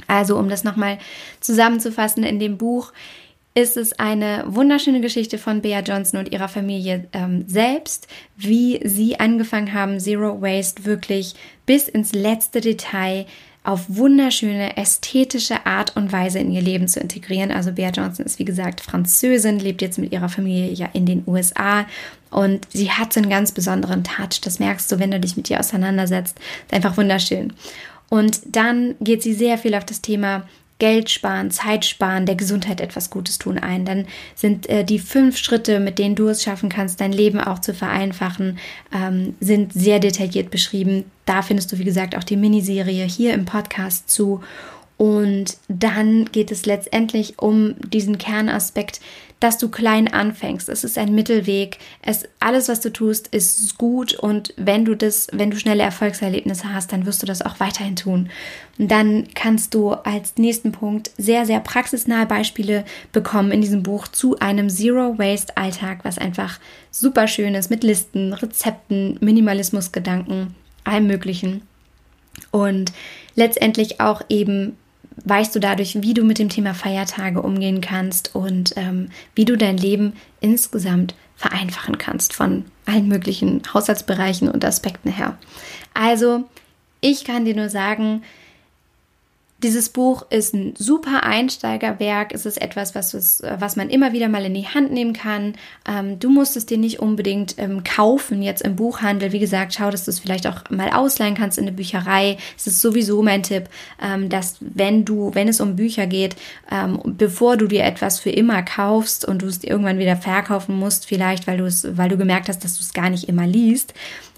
Also 0.08 0.38
um 0.38 0.50
das 0.50 0.64
nochmal 0.64 1.00
zusammenzufassen 1.40 2.24
in 2.24 2.40
dem 2.40 2.58
Buch, 2.58 2.92
ist 3.58 3.78
es 3.78 3.98
eine 3.98 4.44
wunderschöne 4.48 5.00
Geschichte 5.00 5.38
von 5.38 5.62
Bea 5.62 5.80
Johnson 5.80 6.20
und 6.20 6.34
ihrer 6.34 6.50
Familie 6.50 7.08
ähm, 7.14 7.46
selbst, 7.48 8.08
wie 8.36 8.82
sie 8.84 9.18
angefangen 9.22 9.74
haben, 9.74 10.02
Zero 10.02 10.42
Waste 10.42 10.84
wirklich 10.84 11.34
bis 11.66 11.88
ins 11.88 12.12
letzte 12.12 12.60
Detail 12.60 13.26
auf 13.66 13.86
wunderschöne, 13.88 14.78
ästhetische 14.78 15.66
Art 15.66 15.96
und 15.96 16.12
Weise 16.12 16.40
in 16.40 16.52
ihr 16.52 16.62
Leben 16.62 16.88
zu 16.88 17.00
integrieren. 17.00 17.52
Also 17.52 17.72
Bea 17.72 17.90
Johnson 17.90 18.26
ist, 18.26 18.40
wie 18.40 18.46
gesagt, 18.46 18.82
Französin, 18.82 19.60
lebt 19.60 19.82
jetzt 19.82 19.98
mit 19.98 20.12
ihrer 20.12 20.30
Familie 20.30 20.72
ja 20.72 20.90
in 20.94 21.06
den 21.06 21.24
USA 21.26 21.86
und 22.30 22.68
sie 22.72 22.92
hat 22.92 23.14
so 23.14 23.20
einen 23.20 23.30
ganz 23.30 23.52
besonderen 23.52 24.04
Touch. 24.04 24.42
Das 24.42 24.60
merkst 24.60 24.92
du, 24.92 25.00
wenn 25.00 25.12
du 25.12 25.20
dich 25.20 25.36
mit 25.36 25.50
ihr 25.50 25.60
auseinandersetzt. 25.60 26.38
Ist 26.66 26.74
einfach 26.74 26.98
wunderschön. 26.98 27.54
Und 28.10 28.42
dann 28.46 28.96
geht 29.02 29.24
sie 29.24 29.34
sehr 29.34 29.58
viel 29.58 29.74
auf 29.74 29.86
das 29.86 30.02
Thema 30.02 30.44
Geld 30.78 31.10
sparen, 31.10 31.52
Zeit 31.52 31.86
sparen, 31.86 32.26
der 32.26 32.36
Gesundheit 32.36 32.82
etwas 32.82 33.10
Gutes 33.10 33.38
tun 33.38 33.58
ein. 33.58 33.86
Dann 33.86 34.08
sind 34.36 34.68
äh, 34.68 34.84
die 34.84 35.00
fünf 35.00 35.38
Schritte, 35.38 35.80
mit 35.80 36.00
denen 36.00 36.16
du 36.16 36.28
es 36.28 36.44
schaffen 36.44 36.68
kannst, 36.68 37.00
dein 37.00 37.14
Leben 37.14 37.40
auch 37.40 37.60
zu 37.60 37.74
vereinfachen, 37.74 38.58
ähm, 38.94 39.36
sind 39.40 39.72
sehr 39.72 40.00
detailliert 40.00 40.52
beschrieben. 40.52 41.06
Da 41.26 41.42
findest 41.42 41.72
du, 41.72 41.80
wie 41.80 41.86
gesagt, 41.86 42.18
auch 42.18 42.24
die 42.24 42.36
Miniserie 42.36 43.06
hier 43.06 43.34
im 43.34 43.46
Podcast 43.46 44.10
zu. 44.10 44.42
Und 44.98 45.58
dann 45.68 46.26
geht 46.32 46.52
es 46.52 46.66
letztendlich 46.66 47.40
um 47.40 47.76
diesen 47.90 48.18
Kernaspekt, 48.18 49.02
dass 49.40 49.58
du 49.58 49.70
klein 49.70 50.08
anfängst. 50.08 50.70
Es 50.70 50.84
ist 50.84 50.98
ein 50.98 51.14
Mittelweg. 51.14 51.78
Es, 52.02 52.28
alles, 52.40 52.70
was 52.70 52.80
du 52.80 52.92
tust, 52.92 53.28
ist 53.28 53.78
gut. 53.78 54.14
Und 54.14 54.54
wenn 54.58 54.86
du 54.86 54.96
das, 54.96 55.28
wenn 55.34 55.52
du 55.52 55.60
schnelle 55.60 55.84
Erfolgserlebnisse 55.84 56.74
hast, 56.74 56.92
dann 56.92 57.06
wirst 57.06 57.22
du 57.22 57.26
das 57.26 57.42
auch 57.42 57.60
weiterhin 57.60 57.96
tun. 57.96 58.30
Und 58.80 58.90
dann 58.90 59.28
kannst 59.36 59.74
du 59.74 59.92
als 59.92 60.38
nächsten 60.38 60.72
Punkt 60.72 61.12
sehr, 61.18 61.46
sehr 61.46 61.60
praxisnahe 61.60 62.26
Beispiele 62.26 62.86
bekommen 63.12 63.52
in 63.52 63.62
diesem 63.62 63.84
Buch 63.84 64.08
zu 64.08 64.40
einem 64.40 64.70
Zero 64.70 65.18
Waste 65.18 65.56
Alltag, 65.58 66.00
was 66.04 66.18
einfach 66.18 66.60
super 66.92 67.28
schön 67.28 67.56
ist 67.56 67.70
mit 67.70 67.84
Listen, 67.84 68.34
Rezepten, 68.34 69.18
Minimalismusgedanken, 69.20 70.56
allem 70.86 71.08
Möglichen. 71.08 71.62
Und 72.52 72.94
letztendlich 73.36 74.00
auch 74.00 74.22
eben 74.30 74.78
weißt 75.24 75.56
du 75.56 75.60
dadurch, 75.60 76.02
wie 76.02 76.14
du 76.14 76.24
mit 76.24 76.40
dem 76.40 76.50
Thema 76.50 76.74
Feiertage 76.74 77.42
umgehen 77.42 77.82
kannst 77.82 78.36
und 78.36 78.74
ähm, 78.76 79.10
wie 79.34 79.46
du 79.46 79.58
dein 79.58 79.78
Leben 79.78 80.14
insgesamt 80.42 81.16
vereinfachen 81.36 81.98
kannst 81.98 82.34
von 82.34 82.66
allen 82.86 83.08
möglichen 83.08 83.62
Haushaltsbereichen 83.74 84.50
und 84.50 84.64
Aspekten 84.64 85.12
her. 85.12 85.38
Also, 85.94 86.44
ich 87.02 87.24
kann 87.24 87.46
dir 87.46 87.56
nur 87.56 87.70
sagen, 87.70 88.24
dieses 89.64 89.88
Buch 89.88 90.26
ist 90.30 90.54
ein 90.54 90.74
super 90.78 91.24
Einsteigerwerk. 91.24 92.34
Es 92.34 92.46
ist 92.46 92.62
etwas, 92.62 92.94
was, 92.94 93.42
was 93.42 93.76
man 93.78 93.90
immer 93.90 94.12
wieder 94.12 94.28
mal 94.28 94.46
in 94.46 94.54
die 94.54 94.68
Hand 94.68 94.92
nehmen 94.92 95.14
kann. 95.14 95.54
Ähm, 95.88 96.20
du 96.20 96.30
musst 96.30 96.58
es 96.58 96.66
dir 96.66 96.78
nicht 96.78 97.00
unbedingt 97.00 97.56
ähm, 97.58 97.84
kaufen 97.86 98.42
jetzt 98.42 98.64
im 98.64 98.76
Buchhandel. 98.76 99.32
Wie 99.32 99.40
gesagt, 99.40 99.74
schau, 99.74 99.90
dass 99.90 100.06
du 100.06 100.12
es 100.12 100.20
vielleicht 100.20 100.46
auch 100.46 100.70
mal 100.70 100.90
ausleihen 100.90 101.36
kannst 101.36 101.58
in 101.58 101.66
der 101.66 101.72
Bücherei. 101.72 102.38
Es 102.58 102.68
ist 102.68 102.82
sowieso 102.82 103.24
mein 103.24 103.44
Tipp, 103.44 103.70
ähm, 104.02 104.28
dass 104.28 104.58
wenn 104.60 105.06
du, 105.06 105.34
wenn 105.34 105.48
es 105.48 105.62
um 105.62 105.78
Bücher 105.78 106.06
geht, 106.06 106.36
ähm, 106.70 107.00
bevor 107.06 107.56
du 107.56 107.68
dir 107.68 107.86
etwas 107.86 108.20
für 108.20 108.32
immer 108.32 108.62
kaufst 108.62 109.24
und 109.24 109.42
du 109.42 109.48
es 109.48 109.64
irgendwann 109.64 110.00
wieder 110.00 110.18
verkaufen 110.18 110.76
musst, 110.76 111.06
vielleicht 111.06 111.48
weil 111.48 111.60
du 111.60 111.66
es, 111.66 111.88
weil 111.98 112.10
du 112.10 112.18
gemerkt 112.18 112.50
hast, 112.50 112.66
dass 112.66 112.76
du 112.76 112.82
es 112.82 112.94
gar 112.94 113.10
nicht 113.10 113.30
immer 113.30 113.48
liest, 113.48 113.94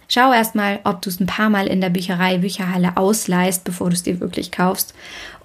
Schau 0.08 0.32
erstmal, 0.32 0.80
ob 0.84 1.02
du 1.02 1.10
es 1.10 1.20
ein 1.20 1.28
paar 1.28 1.50
Mal 1.50 1.68
in 1.68 1.82
der 1.82 1.90
Bücherei, 1.90 2.38
Bücherhalle 2.38 2.96
ausleihst, 2.96 3.64
bevor 3.64 3.90
du 3.90 3.96
es 3.96 4.04
dir 4.04 4.20
wirklich 4.20 4.52
kaufst 4.52 4.94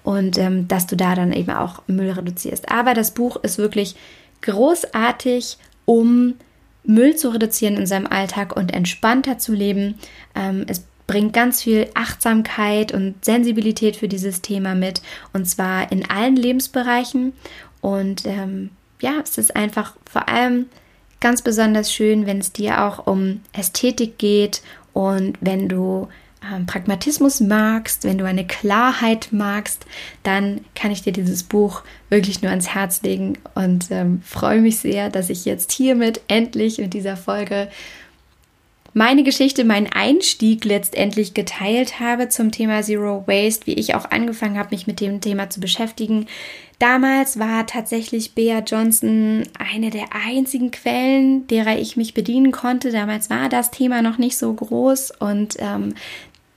und 0.03 0.37
ähm, 0.37 0.67
dass 0.67 0.87
du 0.87 0.95
da 0.95 1.15
dann 1.15 1.33
eben 1.33 1.51
auch 1.51 1.81
Müll 1.87 2.11
reduzierst. 2.11 2.69
Aber 2.69 2.93
das 2.93 3.11
Buch 3.11 3.37
ist 3.43 3.57
wirklich 3.57 3.95
großartig, 4.41 5.57
um 5.85 6.35
Müll 6.85 7.15
zu 7.15 7.29
reduzieren 7.29 7.77
in 7.77 7.87
seinem 7.87 8.07
Alltag 8.07 8.55
und 8.55 8.73
entspannter 8.73 9.37
zu 9.37 9.53
leben. 9.53 9.95
Ähm, 10.35 10.65
es 10.67 10.83
bringt 11.07 11.33
ganz 11.33 11.61
viel 11.61 11.89
Achtsamkeit 11.93 12.93
und 12.93 13.23
Sensibilität 13.23 13.95
für 13.97 14.07
dieses 14.07 14.41
Thema 14.41 14.75
mit 14.75 15.01
und 15.33 15.45
zwar 15.45 15.91
in 15.91 16.09
allen 16.09 16.35
Lebensbereichen 16.35 17.33
Und 17.81 18.25
ähm, 18.25 18.69
ja, 19.01 19.15
es 19.21 19.37
ist 19.37 19.55
einfach 19.55 19.93
vor 20.09 20.29
allem 20.29 20.67
ganz 21.23 21.41
besonders 21.41 21.91
schön, 21.91 22.25
wenn 22.27 22.39
es 22.39 22.51
dir 22.51 22.83
auch 22.83 23.07
um 23.07 23.39
Ästhetik 23.53 24.17
geht 24.17 24.61
und 24.91 25.37
wenn 25.39 25.69
du 25.69 26.09
ähm, 26.53 26.65
Pragmatismus 26.65 27.39
magst, 27.39 28.03
wenn 28.03 28.17
du 28.17 28.25
eine 28.25 28.45
Klarheit 28.45 29.29
magst, 29.31 29.85
dann 30.23 30.59
kann 30.75 30.91
ich 30.91 31.01
dir 31.01 31.13
dieses 31.13 31.43
Buch 31.43 31.83
wirklich 32.09 32.41
nur 32.41 32.51
ans 32.51 32.75
Herz 32.75 33.01
legen 33.03 33.37
und 33.55 33.87
ähm, 33.89 34.21
freue 34.25 34.59
mich 34.59 34.79
sehr, 34.79 35.09
dass 35.09 35.29
ich 35.29 35.45
jetzt 35.45 35.71
hiermit 35.71 36.19
endlich 36.27 36.77
in 36.79 36.89
dieser 36.89 37.15
Folge 37.15 37.69
meine 38.93 39.23
Geschichte, 39.23 39.63
meinen 39.63 39.91
Einstieg 39.91 40.65
letztendlich 40.65 41.33
geteilt 41.33 41.99
habe 41.99 42.29
zum 42.29 42.51
Thema 42.51 42.83
Zero 42.83 43.23
Waste, 43.25 43.65
wie 43.65 43.73
ich 43.73 43.95
auch 43.95 44.11
angefangen 44.11 44.59
habe, 44.59 44.69
mich 44.71 44.87
mit 44.87 44.99
dem 44.99 45.19
Thema 45.19 45.49
zu 45.49 45.59
beschäftigen. 45.59 46.27
Damals 46.83 47.39
war 47.39 47.65
tatsächlich 47.65 48.35
Bea 48.35 48.59
Johnson 48.59 49.43
eine 49.57 49.89
der 49.89 50.07
einzigen 50.27 50.69
Quellen, 50.69 51.47
derer 51.47 51.77
ich 51.77 51.95
mich 51.95 52.13
bedienen 52.13 52.51
konnte. 52.51 52.91
Damals 52.91 53.29
war 53.29 53.47
das 53.47 53.71
Thema 53.71 54.01
noch 54.01 54.17
nicht 54.17 54.37
so 54.37 54.51
groß 54.51 55.11
und 55.17 55.55
ähm, 55.59 55.93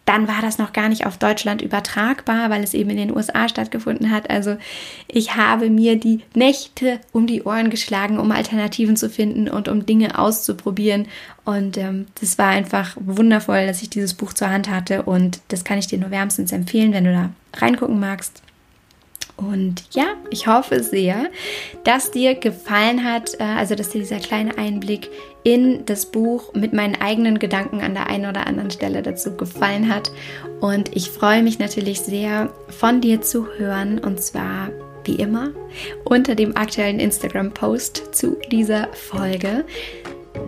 dann 0.05 0.27
war 0.27 0.43
das 0.43 0.59
noch 0.59 0.73
gar 0.73 0.89
nicht 0.89 1.07
auf 1.07 1.17
Deutschland 1.17 1.63
übertragbar, 1.63 2.51
weil 2.51 2.65
es 2.65 2.75
eben 2.75 2.91
in 2.91 2.97
den 2.97 3.17
USA 3.17 3.49
stattgefunden 3.49 4.11
hat. 4.11 4.29
Also 4.29 4.57
ich 5.07 5.37
habe 5.37 5.71
mir 5.71 5.95
die 5.95 6.23
Nächte 6.35 6.99
um 7.13 7.29
die 7.29 7.45
Ohren 7.45 7.71
geschlagen, 7.71 8.19
um 8.19 8.33
Alternativen 8.33 8.97
zu 8.97 9.09
finden 9.09 9.49
und 9.49 9.69
um 9.69 9.87
Dinge 9.87 10.19
auszuprobieren. 10.19 11.07
Und 11.45 11.77
ähm, 11.77 12.07
das 12.21 12.37
war 12.37 12.49
einfach 12.49 12.97
wundervoll, 12.99 13.65
dass 13.69 13.81
ich 13.81 13.91
dieses 13.91 14.15
Buch 14.15 14.33
zur 14.33 14.51
Hand 14.51 14.69
hatte. 14.69 15.05
Und 15.05 15.39
das 15.47 15.63
kann 15.63 15.79
ich 15.79 15.87
dir 15.87 15.99
nur 15.99 16.11
wärmstens 16.11 16.51
empfehlen, 16.51 16.93
wenn 16.93 17.05
du 17.05 17.13
da 17.13 17.31
reingucken 17.61 18.01
magst. 18.01 18.43
Und 19.37 19.85
ja, 19.91 20.15
ich 20.31 20.47
hoffe 20.47 20.83
sehr, 20.83 21.27
dass 21.85 22.11
dir 22.11 22.35
gefallen 22.35 23.05
hat, 23.05 23.35
äh, 23.39 23.43
also 23.43 23.75
dass 23.75 23.91
dir 23.91 24.01
dieser 24.01 24.19
kleine 24.19 24.57
Einblick 24.57 25.11
in 25.45 25.85
das 25.85 26.07
Buch 26.07 26.55
mit 26.55 26.73
meinen 26.73 27.01
eigenen 27.01 27.39
Gedanken 27.39 27.81
an 27.81 27.95
der 27.95 28.07
einen 28.07 28.27
oder 28.27 28.47
anderen 28.47 28.71
Stelle 28.71 29.03
dazu 29.03 29.37
gefallen 29.37 29.95
hat. 29.95 30.11
Und 30.61 30.97
ich 30.97 31.11
freue 31.11 31.43
mich 31.43 31.59
natürlich 31.59 32.01
sehr, 32.01 32.51
von 32.69 33.01
dir 33.01 33.21
zu 33.21 33.47
hören. 33.59 33.99
Und 33.99 34.21
zwar 34.21 34.71
wie 35.05 35.17
immer 35.17 35.51
unter 36.05 36.35
dem 36.35 36.57
aktuellen 36.57 36.99
Instagram-Post 36.99 38.15
zu 38.15 38.39
dieser 38.51 38.89
Folge. 38.93 39.65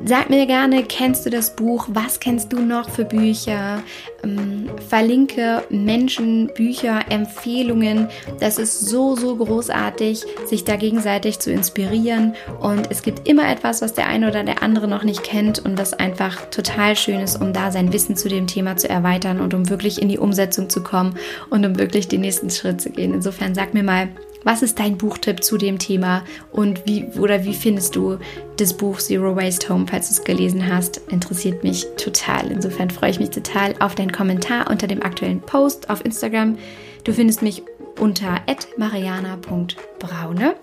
Sag 0.05 0.31
mir 0.31 0.47
gerne, 0.47 0.85
kennst 0.85 1.27
du 1.27 1.31
das 1.31 1.55
Buch? 1.55 1.87
Was 1.91 2.19
kennst 2.19 2.53
du 2.53 2.61
noch 2.61 2.89
für 2.89 3.05
Bücher? 3.05 3.83
Ähm, 4.25 4.71
verlinke 4.89 5.65
Menschen, 5.69 6.51
Bücher, 6.55 7.01
Empfehlungen. 7.11 8.09
Das 8.41 8.59
ist 8.59 8.81
so, 8.81 9.17
so 9.17 9.37
großartig, 9.37 10.25
sich 10.47 10.65
da 10.65 10.77
gegenseitig 10.77 11.41
zu 11.41 11.53
inspirieren. 11.53 12.35
Und 12.61 12.91
es 12.91 13.03
gibt 13.03 13.29
immer 13.29 13.51
etwas, 13.51 13.83
was 13.83 13.93
der 13.93 14.09
eine 14.09 14.29
oder 14.29 14.45
der 14.45 14.63
andere 14.63 14.89
noch 14.89 15.05
nicht 15.05 15.23
kennt 15.23 15.59
und 15.59 15.79
das 15.79 15.93
einfach 15.93 16.47
total 16.51 16.97
schön 16.97 17.21
ist, 17.21 17.41
um 17.41 17.53
da 17.53 17.71
sein 17.71 17.93
Wissen 17.93 18.17
zu 18.17 18.29
dem 18.29 18.47
Thema 18.47 18.77
zu 18.77 18.89
erweitern 18.89 19.41
und 19.41 19.53
um 19.53 19.69
wirklich 19.69 20.01
in 20.01 20.09
die 20.09 20.19
Umsetzung 20.19 20.71
zu 20.71 20.83
kommen 20.83 21.17
und 21.51 21.67
um 21.67 21.79
wirklich 21.79 22.09
den 22.09 22.23
nächsten 22.23 22.51
Schritt 22.51 22.81
zu 22.81 22.91
gehen. 22.91 23.13
Insofern 23.13 23.55
sag 23.55 23.75
mir 23.75 23.83
mal, 23.83 24.09
was 24.45 24.63
ist 24.63 24.79
dein 24.79 24.97
Buchtipp 24.97 25.43
zu 25.43 25.59
dem 25.59 25.79
Thema 25.79 26.25
und 26.53 26.87
wie 26.87 27.05
oder 27.19 27.45
wie 27.45 27.55
findest 27.55 27.97
du 27.97 28.19
das 28.57 28.75
Buch 28.75 28.99
Zero 28.99 29.37
Waste 29.37 29.69
Home, 29.69 29.87
falls 29.89 30.09
du 30.09 30.15
es 30.15 30.25
gelesen 30.25 30.73
hast? 30.73 31.01
Interessiert 31.09 31.65
mich 31.65 31.87
total. 31.97 32.51
Insofern 32.51 32.91
freue 32.91 33.11
ich 33.11 33.21
mich 33.21 33.31
total 33.31 33.75
auf 33.81 33.95
deinen 33.95 34.13
Kommentar 34.13 34.71
unter 34.71 34.87
dem 34.87 35.03
aktuellen 35.03 35.41
Post 35.41 35.91
auf 35.91 36.05
Instagram. 36.05 36.59
Du 37.05 37.13
findest 37.13 37.43
mich 37.43 37.63
unter 37.99 38.41
mariana.braune 38.77 40.55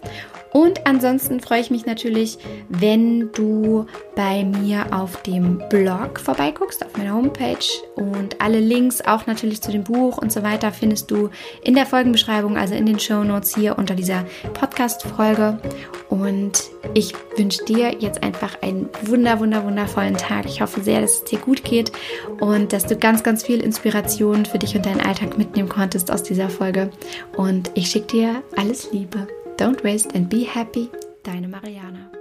und 0.56 0.88
ansonsten 0.88 1.42
freue 1.42 1.60
ich 1.60 1.70
mich 1.70 1.86
natürlich, 1.86 2.38
wenn 2.70 3.30
du 3.34 3.88
bei 4.16 4.46
mir 4.46 4.86
auf 4.92 5.22
dem 5.24 5.62
Blog 5.70 6.18
vorbeiguckst, 6.18 6.86
auf 6.86 6.96
meiner 6.96 7.14
Homepage. 7.14 7.66
Und 7.96 8.40
alle 8.40 8.62
Links, 8.62 9.02
auch 9.02 9.28
natürlich 9.28 9.62
zu 9.62 9.74
dem 9.74 9.84
Buch 9.84 10.18
und 10.18 10.32
so 10.32 10.44
weiter, 10.44 10.72
findest 10.72 11.12
du 11.12 11.30
in 11.62 11.76
der 11.76 11.86
Folgenbeschreibung, 11.86 12.56
also 12.56 12.74
in 12.74 12.86
den 12.86 13.02
Show 13.02 13.26
Notes 13.26 13.54
hier 13.54 13.78
unter 13.78 13.96
dieser 13.96 14.24
Podcast-Folge. 14.54 15.60
Und 16.08 16.70
ich 16.94 17.14
wünsche 17.36 17.66
dir 17.66 17.94
jetzt 18.00 18.24
einfach 18.24 18.62
einen 18.62 18.88
wunder, 19.04 19.42
wunder, 19.42 19.66
wundervollen 19.66 20.16
Tag. 20.16 20.46
Ich 20.46 20.62
hoffe 20.62 20.82
sehr, 20.82 21.02
dass 21.02 21.16
es 21.16 21.24
dir 21.26 21.40
gut 21.40 21.66
geht 21.66 21.92
und 22.40 22.72
dass 22.72 22.86
du 22.86 22.96
ganz, 22.96 23.24
ganz 23.24 23.44
viel 23.44 23.60
Inspiration 23.60 24.46
für 24.46 24.58
dich 24.58 24.74
und 24.74 24.86
deinen 24.86 25.02
Alltag 25.02 25.38
mitnehmen 25.38 25.68
konntest 25.68 26.12
aus 26.12 26.24
dieser 26.24 26.48
Folge. 26.48 26.92
Und 27.36 27.72
ich 27.74 27.88
schicke 27.88 28.08
dir 28.08 28.44
alles 28.56 28.94
Liebe. 28.94 29.28
Don't 29.58 29.82
waste 29.84 30.12
and 30.14 30.30
be 30.30 30.44
happy. 30.44 30.92
Deine 31.24 31.48
Mariana. 31.48 32.12